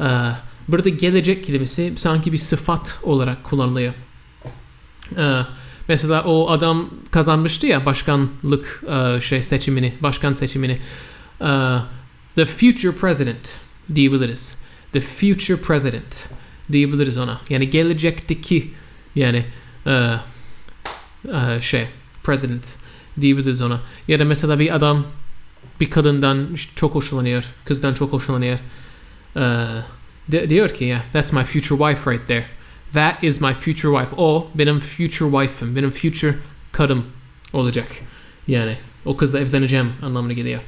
Ee, 0.00 0.04
burada 0.68 0.88
gelecek 0.88 1.44
kelimesi 1.44 1.92
sanki 1.96 2.32
bir 2.32 2.38
sıfat 2.38 2.98
olarak 3.02 3.44
kullanılıyor. 3.44 3.94
Ee, 5.18 5.46
mesela 5.88 6.24
o 6.24 6.50
adam 6.50 6.90
kazanmıştı 7.10 7.66
ya 7.66 7.86
başkanlık 7.86 8.82
e, 8.88 9.20
şey 9.20 9.42
seçimini, 9.42 9.94
başkan 10.00 10.32
seçimini. 10.32 10.78
Ee, 11.40 11.78
the 12.36 12.44
future 12.46 12.92
president 12.92 13.48
diyebiliriz. 13.94 14.54
The 14.92 15.00
future 15.00 15.56
president 15.56 16.28
diyebiliriz 16.72 17.18
ona. 17.18 17.40
Yani 17.48 17.70
gelecekteki 17.70 18.70
yani 19.14 19.44
e, 19.86 20.14
e, 21.24 21.60
şey 21.60 21.86
president 22.22 22.66
diyebiliriz 23.20 23.62
ona. 23.62 23.80
Ya 24.08 24.18
da 24.18 24.24
mesela 24.24 24.58
bir 24.58 24.74
adam 24.74 25.04
bir 25.80 25.90
kadından 25.90 26.48
çok 26.76 26.94
hoşlanıyor, 26.94 27.44
kızdan 27.64 27.94
çok 27.94 28.12
hoşlanıyor. 28.12 28.58
Ee, 29.36 29.66
di- 30.32 30.50
diyor 30.50 30.68
ki 30.68 30.84
ya 30.84 31.04
that's 31.12 31.32
my 31.32 31.44
future 31.44 31.78
wife 31.78 32.10
right 32.10 32.26
there. 32.28 32.44
That 32.92 33.24
is 33.24 33.40
my 33.40 33.54
future 33.54 33.90
wife. 33.90 34.14
O 34.16 34.50
benim 34.54 34.80
future 34.80 35.30
wife'im, 35.30 35.76
benim 35.76 35.90
future 35.90 36.38
karım 36.72 37.04
olacak. 37.52 37.86
Yani 38.48 38.76
o 39.04 39.16
kızla 39.16 39.40
evleneceğim 39.40 39.92
anlamına 40.02 40.32
geliyor. 40.32 40.60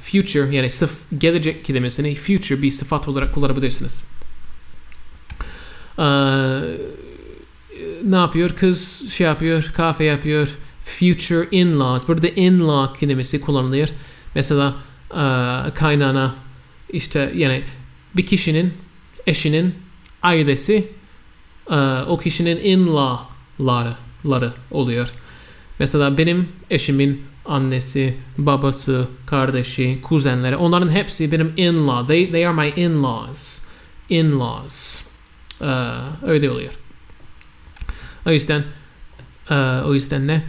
Future 0.00 0.56
yani 0.56 0.70
sıf 0.70 0.90
gelecek 1.18 1.64
kelimesini 1.64 2.14
future 2.14 2.62
bir 2.62 2.70
sıfat 2.70 3.08
olarak 3.08 3.34
kullanabilirsiniz. 3.34 4.02
Ee, 5.98 6.04
ne 8.04 8.16
yapıyor? 8.16 8.50
Kız 8.50 9.10
şey 9.12 9.26
yapıyor, 9.26 9.70
kahve 9.76 10.04
yapıyor. 10.04 10.48
Future 10.84 11.48
in-laws. 11.50 12.08
Burada 12.08 12.28
in-law 12.28 13.00
kelimesi 13.00 13.40
kullanılıyor. 13.40 13.88
Mesela 14.34 14.76
e, 15.10 15.22
kaynana 15.74 16.34
işte 16.92 17.32
yani 17.36 17.62
bir 18.16 18.26
kişinin 18.26 18.72
eşinin 19.26 19.74
ailesi 20.22 20.88
o 22.08 22.18
kişinin 22.18 22.56
in-law'ları 22.56 23.94
ları 24.26 24.52
oluyor. 24.70 25.12
Mesela 25.78 26.18
benim 26.18 26.48
eşimin 26.70 27.24
annesi, 27.48 28.16
babası, 28.38 29.08
kardeşi, 29.26 29.98
kuzenleri 30.02 30.56
onların 30.56 30.88
hepsi 30.88 31.32
benim 31.32 31.52
in-law. 31.56 32.06
They, 32.06 32.30
they 32.30 32.46
are 32.46 32.54
my 32.54 32.82
in-laws. 32.82 33.58
In-laws. 34.08 35.02
Ee, 35.60 35.66
öyle 36.22 36.50
oluyor. 36.50 36.72
O 38.26 38.30
yüzden 38.30 38.64
e, 39.50 39.54
o 39.84 39.94
yüzden 39.94 40.26
ne? 40.26 40.42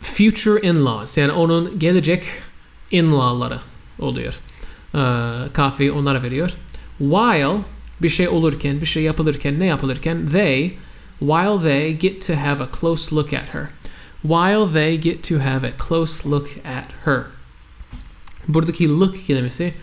Future 0.00 0.68
in-laws 0.68 1.16
yani 1.16 1.32
onun 1.32 1.78
gelecek 1.78 2.24
in-law'ları 2.90 3.60
oluyor. 3.98 4.34
Ee, 4.94 4.98
kahveyi 5.52 5.92
onlara 5.92 6.22
veriyor. 6.22 6.50
While 6.98 7.62
bir 8.02 8.08
şey 8.08 8.28
olurken, 8.28 8.80
bir 8.80 8.86
şey 8.86 9.02
yapılırken, 9.02 9.60
ne 9.60 9.66
yapılırken 9.66 10.26
they 10.32 10.72
while 11.20 11.62
they 11.62 11.98
get 11.98 12.26
to 12.26 12.34
have 12.34 12.62
a 12.62 12.68
close 12.80 13.14
look 13.14 13.32
at 13.32 13.54
her. 13.54 13.68
While 14.22 14.72
they 14.72 15.00
get 15.00 15.28
to 15.28 15.38
have 15.38 15.66
a 15.66 15.72
close 15.88 16.28
look 16.28 16.48
at 16.64 16.86
her. 17.04 17.22
Buradaki 18.48 18.88
look 18.88 19.26
kelimesi 19.26 19.74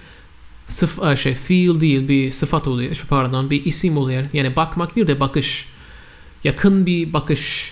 sıf 0.68 1.04
e, 1.04 1.16
şey 1.16 1.34
fiil 1.36 1.82
değil 1.82 2.08
bir 2.08 2.32
sıfat 2.32 2.68
oluyor. 2.68 3.06
Pardon 3.10 3.50
bir 3.50 3.66
isim 3.66 3.98
oluyor. 3.98 4.24
Yani 4.34 4.56
bakmak 4.56 4.96
değil 4.96 5.08
de 5.08 5.20
bakış. 5.20 5.66
Yakın 6.44 6.86
bir 6.86 7.14
bakış 7.14 7.72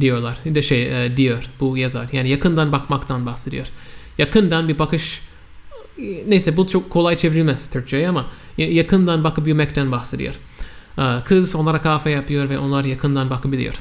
diyorlar. 0.00 0.38
De 0.44 0.62
şey 0.62 1.06
e, 1.06 1.16
diyor 1.16 1.44
bu 1.60 1.76
yazar. 1.76 2.08
Yani 2.12 2.28
yakından 2.28 2.72
bakmaktan 2.72 3.26
bahsediyor. 3.26 3.66
Yakından 4.18 4.68
bir 4.68 4.78
bakış 4.78 5.20
e, 5.98 6.02
neyse 6.28 6.56
bu 6.56 6.68
çok 6.68 6.90
kolay 6.90 7.16
çevrilmez 7.16 7.70
Türkçe'ye 7.70 8.08
ama 8.08 8.26
yakından 8.58 9.24
bakabilmekten 9.24 9.92
bahsediyor. 9.92 10.34
E, 10.98 11.02
Kız 11.24 11.54
onlara 11.54 11.80
kahve 11.82 12.10
yapıyor 12.10 12.48
ve 12.50 12.58
onlar 12.58 12.84
yakından 12.84 13.30
bakabiliyor. 13.30 13.74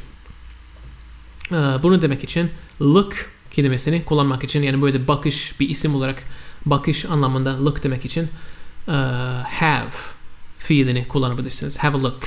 E, 1.51 1.55
Bunu 1.83 2.01
demek 2.01 2.23
için 2.23 2.49
look 2.81 3.13
kelimesini 3.51 4.05
kullanmak 4.05 4.43
için 4.43 4.63
yani 4.63 4.81
böyle 4.81 5.07
bakış 5.07 5.59
bir 5.59 5.69
isim 5.69 5.95
olarak 5.95 6.23
bakış 6.65 7.05
anlamında 7.05 7.65
look 7.65 7.83
demek 7.83 8.05
için 8.05 8.27
e, 8.87 8.91
have 9.49 9.89
fiilini 10.57 11.07
kullanabilirsiniz. 11.07 11.77
Have 11.77 11.97
a 11.97 12.01
look. 12.03 12.19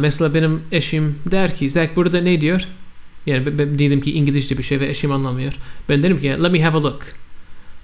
Mesela 0.00 0.34
benim 0.34 0.62
eşim 0.72 1.18
der 1.30 1.54
ki 1.54 1.70
Zach 1.70 1.88
burada 1.96 2.20
ne 2.20 2.40
diyor? 2.40 2.62
Yani 3.26 3.46
ben- 3.46 3.58
ben 3.58 3.78
diyelim 3.78 4.00
ki 4.00 4.12
İngilizce 4.12 4.58
bir 4.58 4.62
şey 4.62 4.80
ve 4.80 4.88
eşim 4.88 5.12
anlamıyor. 5.12 5.52
Ben 5.88 6.02
derim 6.02 6.18
ki 6.18 6.28
let 6.28 6.52
me 6.52 6.62
have 6.62 6.76
a 6.78 6.82
look. 6.82 7.02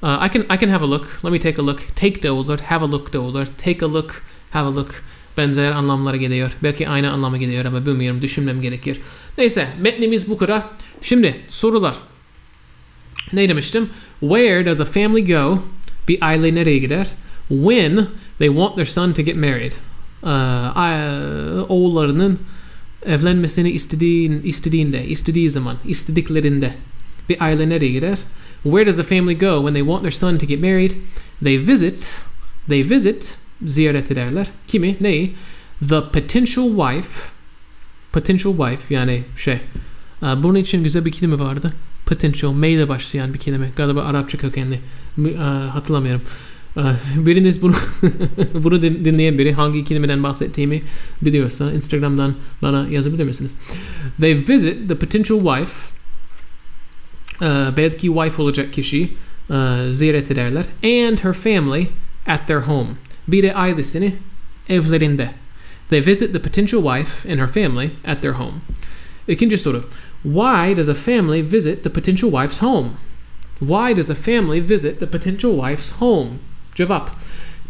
Uh, 0.03 0.19
I 0.27 0.29
can 0.29 0.43
I 0.43 0.59
can 0.59 0.69
have 0.69 0.83
a 0.85 0.87
look. 0.87 1.25
Let 1.25 1.33
me 1.33 1.39
take 1.39 1.63
a 1.63 1.65
look. 1.67 1.81
Take 1.97 2.23
de 2.23 2.31
olur, 2.31 2.59
have 2.59 2.85
a 2.85 2.89
look 2.91 3.13
de 3.13 3.19
olur. 3.19 3.47
Take 3.59 3.85
a 3.85 3.89
look, 3.89 4.23
have 4.51 4.67
a 4.69 4.71
look. 4.75 5.03
Benzer 5.37 5.73
anlamlara 5.73 6.17
geliyor. 6.17 6.51
Belki 6.63 6.89
aynı 6.89 7.13
anlama 7.13 7.37
geliyor 7.37 7.65
ama 7.65 7.87
bilmiyorum. 7.87 8.23
Düşünmem 8.23 8.63
gerekir. 8.63 9.01
Neyse 9.39 9.69
metnimiz 9.81 10.31
bu 10.31 10.37
kadar. 10.37 10.63
Şimdi 11.03 11.37
sorular. 11.49 11.97
Ne 13.33 13.49
demiştim? 13.49 13.89
Where 14.21 14.67
does 14.67 14.81
a 14.81 14.85
family 14.85 15.27
go? 15.27 15.63
Bir 16.09 16.19
aile 16.21 16.55
nereye 16.55 16.79
gider? 16.79 17.09
When 17.49 18.07
they 18.39 18.49
want 18.49 18.77
their 18.77 18.87
son 18.87 19.13
to 19.13 19.23
get 19.23 19.37
married. 19.37 19.73
A- 20.23 21.65
oğullarının 21.69 22.39
evlenmesini 23.07 23.71
istediğin, 23.71 24.43
istediğinde, 24.45 25.07
istediği 25.07 25.51
zaman, 25.51 25.77
istediklerinde 25.87 26.75
bir 27.29 27.45
aile 27.45 27.69
nereye 27.69 27.93
gider? 27.93 28.19
Where 28.63 28.87
does 28.87 28.97
the 28.97 29.03
family 29.17 29.39
go 29.39 29.59
when 29.61 29.75
they 29.75 29.83
want 29.83 30.03
their 30.03 30.13
son 30.13 30.39
to 30.39 30.47
get 30.47 30.61
married? 30.61 30.93
They 31.45 31.59
visit, 31.67 32.09
they 32.69 32.83
visit, 32.91 33.35
ziyaret 33.67 34.11
ederler. 34.11 34.47
Kimi? 34.69 34.97
Neyi? 35.01 35.35
The 35.89 36.01
potential 36.13 36.69
wife, 36.71 37.31
potential 38.13 38.53
wife 38.57 38.95
yani 38.95 39.23
şey, 39.37 39.55
e, 39.55 40.27
bunun 40.43 40.55
için 40.55 40.83
güzel 40.85 41.05
bir 41.05 41.13
kelime 41.13 41.39
vardı. 41.39 41.73
Potential, 42.07 42.53
M 42.55 42.69
ile 42.71 42.89
başlayan 42.89 43.35
bir 43.35 43.39
kelime. 43.39 43.71
Galiba 43.77 44.03
Arapça 44.03 44.39
kökenli. 44.39 44.81
E, 45.27 45.35
Hatırlamıyorum. 45.73 46.23
E, 46.77 46.83
Biriniz 47.17 47.63
bunu 47.63 47.75
bunu 48.55 48.83
din- 48.83 49.05
dinleyen 49.05 49.39
biri 49.39 49.53
hangi 49.53 49.85
kelimeden 49.85 50.23
bahsettiğimi 50.23 50.83
biliyorsa 51.23 51.73
Instagram'dan 51.73 52.35
bana 52.63 52.89
yazabilir 52.91 53.25
misiniz? 53.25 53.55
They 54.21 54.35
visit 54.49 54.89
the 54.89 54.95
potential 54.95 55.39
wife 55.59 55.73
Uh, 57.41 57.47
e, 57.47 57.77
belki 57.77 58.07
wife 58.07 58.43
olacak 58.43 58.73
kişi 58.73 59.11
e, 59.51 59.93
ziyaret 59.93 60.31
ederler 60.31 60.65
and 60.83 61.19
her 61.19 61.33
family 61.33 61.87
at 62.27 62.47
their 62.47 62.61
home. 62.61 62.89
Bir 63.29 63.43
de 63.43 63.55
ailesini 63.55 64.15
evlerinde. 64.69 65.31
They 65.91 66.07
visit 66.07 66.33
the 66.33 66.39
potential 66.39 66.83
wife 66.83 67.33
and 67.33 67.41
her 67.41 67.49
family 67.49 67.91
at 68.05 68.23
their 68.23 68.33
home. 68.33 68.55
İkinci 69.29 69.59
soru. 69.59 69.85
Why 70.23 70.77
does 70.77 70.89
a 70.89 70.95
family 70.95 71.53
visit 71.53 71.85
the 71.85 71.91
potential 71.91 72.31
wife's 72.31 72.59
home? 72.59 72.91
Why 73.61 73.97
does 73.97 74.11
a 74.11 74.15
family 74.15 74.61
visit 74.61 74.99
the 74.99 75.07
potential 75.07 75.53
wife's 75.53 75.91
home? 75.91 76.39
Cevap. 76.75 77.11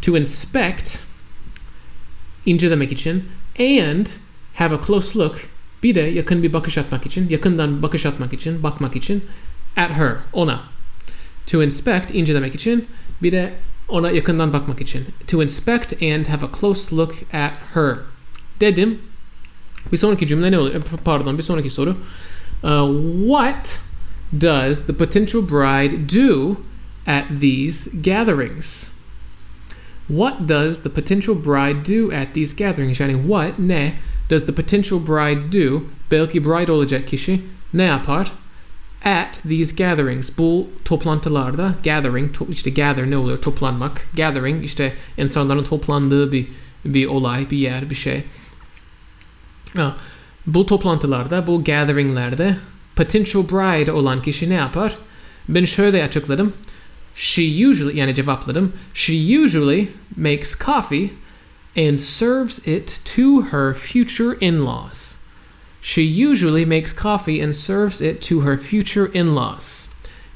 To 0.03 0.17
inspect, 0.17 0.99
incelemek 2.47 2.93
için 2.93 3.25
and 3.59 4.07
have 4.55 4.75
a 4.75 4.79
close 4.87 5.19
look 5.19 5.37
bir 5.83 5.95
de 5.95 6.01
yakın 6.01 6.43
bir 6.43 6.53
bakış 6.53 6.79
atmak 6.79 7.07
için, 7.07 7.29
yakından 7.29 7.83
bakış 7.83 8.07
atmak 8.07 8.33
için, 8.33 8.63
bakmak 8.63 8.97
için 8.97 9.23
at 9.77 9.91
her, 9.91 10.17
ona. 10.33 10.61
To 11.47 11.63
inspect, 11.63 12.15
incelemek 12.15 12.55
için 12.55 12.85
bir 13.23 13.33
de 13.33 13.53
ona 13.89 14.11
yakından 14.11 14.53
bakmak 14.53 14.81
için. 14.81 15.05
To 15.27 15.43
inspect 15.43 16.03
and 16.03 16.27
have 16.27 16.47
a 16.47 16.51
close 16.61 16.97
look 16.97 17.15
at 17.33 17.53
her. 17.75 17.99
Dedim. 18.61 18.99
Bir 19.93 19.97
sonraki 19.97 20.27
cümle 20.27 20.53
ne 20.53 20.59
oluyor? 20.59 20.83
Pardon, 21.05 21.39
bir 21.39 21.43
sonraki 21.43 21.71
soru. 21.71 21.97
Uh, 22.63 22.89
what 23.27 23.79
does 24.33 24.87
the 24.87 24.93
potential 24.93 25.43
bride 25.43 26.09
do 26.09 26.57
at 27.07 27.25
these 27.41 27.91
gatherings? 28.03 28.87
What 30.09 30.49
does 30.49 30.83
the 30.83 30.91
potential 30.91 31.35
bride 31.35 31.85
do 31.85 32.11
at 32.13 32.35
these 32.35 32.55
gatherings? 32.55 33.01
Yani 33.01 33.17
what, 33.17 33.59
ne, 33.59 33.95
does 34.31 34.47
the 34.47 34.53
potential 34.53 34.99
bride 34.99 35.51
do? 35.51 35.83
Belki 36.11 36.45
bride 36.45 36.73
olacak 36.73 37.09
kişi 37.09 37.41
ne 37.75 37.83
yapar? 37.83 38.33
At 39.05 39.43
these 39.43 39.75
gatherings. 39.85 40.31
Bu 40.39 40.69
toplantılarda 40.85 41.75
gathering, 41.85 42.35
to, 42.35 42.47
işte 42.51 42.71
gather 42.71 43.11
ne 43.11 43.17
oluyor? 43.17 43.43
Toplanmak. 43.43 44.07
Gathering 44.17 44.65
işte 44.65 44.97
insanların 45.19 45.65
toplandığı 45.65 46.33
bir 46.33 46.47
bir 46.85 47.07
olay, 47.07 47.51
bir 47.51 47.57
yer, 47.57 47.91
bir 47.91 47.95
şey. 47.95 48.25
Ha, 49.77 49.97
bu 50.47 50.67
toplantılarda, 50.67 51.47
bu 51.47 51.65
gatheringlerde 51.65 52.57
potential 52.97 53.49
bride 53.49 53.93
olan 53.93 54.23
kişi 54.23 54.51
ne 54.51 54.55
yapar? 54.55 54.97
Ben 55.49 55.65
şöyle 55.65 56.05
açıkladım. 56.05 56.53
She 57.15 57.69
usually 57.69 57.99
yani 57.99 58.15
cevapladım. 58.15 58.73
She 58.95 59.39
usually 59.39 59.89
makes 60.17 60.59
coffee 60.59 61.11
and 61.77 61.99
serves 61.99 62.59
it 62.59 63.01
to 63.17 63.43
her 63.43 63.75
future 63.75 64.37
in-laws. 64.41 65.06
She 65.87 66.03
usually 66.03 66.65
makes 66.65 66.93
coffee 66.93 67.41
and 67.41 67.55
serves 67.55 68.01
it 68.01 68.21
to 68.23 68.41
her 68.41 68.59
future 68.59 69.07
in-laws. 69.15 69.87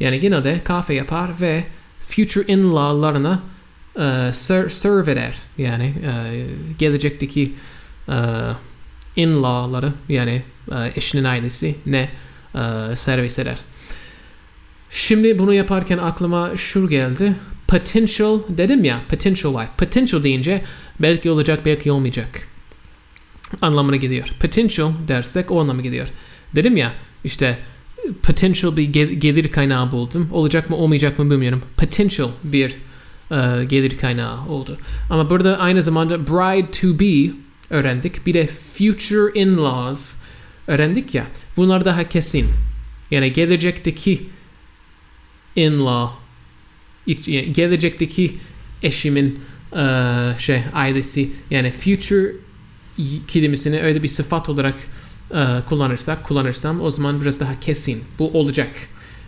Yani 0.00 0.20
genelde 0.20 0.60
kahve 0.64 0.94
yapar 0.94 1.40
ve 1.40 1.64
future 2.00 2.44
in-law'larına 2.52 3.42
e, 3.96 4.32
ser, 4.32 4.68
serve 4.68 5.12
eder. 5.12 5.34
Yani 5.58 5.84
e, 5.84 6.44
gelecekteki 6.78 7.52
e, 8.08 8.16
in-law'ları 9.16 9.92
yani 10.08 10.42
e, 10.72 10.92
eşinin 10.96 11.24
ailesi 11.24 11.74
ne 11.86 12.08
e, 12.54 12.96
servis 12.96 13.38
eder. 13.38 13.58
Şimdi 14.90 15.38
bunu 15.38 15.52
yaparken 15.52 15.98
aklıma 15.98 16.56
şu 16.56 16.88
geldi. 16.88 17.34
Potential 17.68 18.40
dedim 18.48 18.84
ya 18.84 19.00
potential 19.08 19.52
wife. 19.52 19.86
Potential 19.86 20.22
deyince 20.22 20.64
belki 21.00 21.30
olacak 21.30 21.66
belki 21.66 21.92
olmayacak 21.92 22.50
anlamına 23.62 23.96
geliyor. 23.96 24.28
Potential 24.40 24.92
dersek 25.08 25.50
o 25.50 25.60
anlamına 25.60 25.82
geliyor. 25.82 26.08
Dedim 26.54 26.76
ya 26.76 26.92
işte 27.24 27.58
potential 28.22 28.76
bir 28.76 28.82
gel- 28.82 29.10
gelir 29.12 29.50
kaynağı 29.50 29.92
buldum. 29.92 30.28
Olacak 30.32 30.70
mı 30.70 30.76
olmayacak 30.76 31.18
mı 31.18 31.30
bilmiyorum. 31.30 31.62
Potential 31.76 32.30
bir 32.44 32.74
e, 33.30 33.64
gelir 33.64 33.98
kaynağı 33.98 34.48
oldu. 34.48 34.78
Ama 35.10 35.30
burada 35.30 35.58
aynı 35.58 35.82
zamanda 35.82 36.26
bride 36.26 36.70
to 36.70 37.00
be 37.00 37.32
öğrendik. 37.70 38.26
Bir 38.26 38.34
de 38.34 38.46
future 38.46 39.40
in-laws 39.40 40.14
öğrendik 40.66 41.14
ya. 41.14 41.26
Bunlar 41.56 41.84
daha 41.84 42.08
kesin. 42.08 42.46
Yani 43.10 43.32
gelecekteki 43.32 44.26
in-law 45.56 46.14
gelecekteki 47.52 48.38
eşimin 48.82 49.38
e, 49.76 49.84
şey 50.38 50.62
ailesi 50.72 51.30
yani 51.50 51.70
future 51.70 52.32
kelimesini 53.28 53.80
öyle 53.80 54.02
bir 54.02 54.08
sıfat 54.08 54.48
olarak 54.48 54.74
e, 55.34 55.44
kullanırsak 55.68 56.24
kullanırsam 56.24 56.80
o 56.80 56.90
zaman 56.90 57.20
biraz 57.20 57.40
daha 57.40 57.60
kesin 57.60 58.04
bu 58.18 58.30
olacak. 58.30 58.70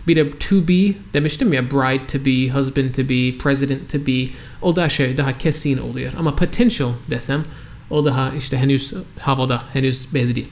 Bir 0.09 0.17
de 0.17 0.31
to 0.31 0.69
be 0.69 0.95
demiştim 1.15 1.53
ya 1.53 1.71
bride 1.71 2.07
to 2.07 2.25
be, 2.27 2.49
husband 2.49 2.95
to 2.95 3.09
be, 3.09 3.39
president 3.39 3.93
to 3.93 4.07
be 4.07 4.29
o 4.63 4.77
da 4.77 4.89
şey 4.89 5.17
daha 5.17 5.39
kesin 5.39 5.79
oluyor. 5.79 6.13
Ama 6.19 6.37
potential 6.37 6.93
desem 7.11 7.43
o 7.91 8.05
daha 8.05 8.35
işte 8.35 8.59
henüz 8.59 8.93
havada 9.19 9.63
henüz 9.73 10.15
belli 10.15 10.37
değil. 10.37 10.49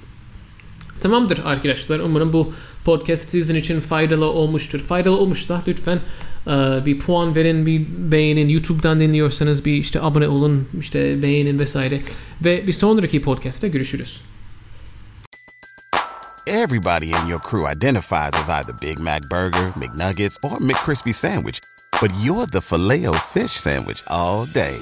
Tamamdır 1.03 1.41
arkadaşlar. 1.45 2.01
Umarım 2.01 2.33
bu 2.33 2.53
podcast 2.85 3.31
sizin 3.31 3.55
için 3.55 3.81
faydalı 3.81 4.25
olmuştur. 4.25 4.81
Faydalı 4.81 5.17
olmuşsa 5.17 5.63
lütfen 5.69 6.01
e, 6.47 6.51
bir 6.87 6.99
puan 6.99 7.35
verin, 7.35 7.67
bir 7.67 7.87
beğenin. 8.13 8.49
YouTube'dan 8.49 9.01
dinliyorsanız 9.01 9.65
bir 9.65 9.73
işte 9.73 10.03
abone 10.03 10.29
olun, 10.29 10.69
işte 10.81 11.23
beğenin 11.23 11.59
vesaire. 11.59 12.01
Ve 12.45 12.67
bir 12.67 12.73
sonraki 12.73 13.23
podcast'ta 13.23 13.67
görüşürüz. 13.67 14.21
Everybody 16.47 17.07
in 17.07 17.27
your 17.29 17.41
crew 17.41 17.65
identifies 17.65 18.35
as 18.35 18.49
either 18.49 18.75
Big 18.83 18.99
Mac 18.99 19.23
Burger, 19.31 19.73
McNuggets, 19.77 20.37
or 20.43 20.59
McCrispy 20.61 21.13
Sandwich. 21.13 21.61
But 22.03 22.11
you're 22.25 22.47
the 22.47 22.61
filet 22.61 23.15
fish 23.17 23.53
Sandwich 23.53 24.03
all 24.09 24.47
day. 24.47 24.77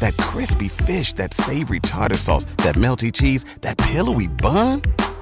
That 0.00 0.16
crispy 0.18 0.68
fish, 0.68 1.14
that 1.14 1.32
savory 1.32 1.80
tartar 1.80 2.18
sauce, 2.18 2.44
that 2.58 2.74
melty 2.74 3.10
cheese, 3.10 3.44
that 3.62 3.78
pillowy 3.78 4.26
bun. 4.26 4.82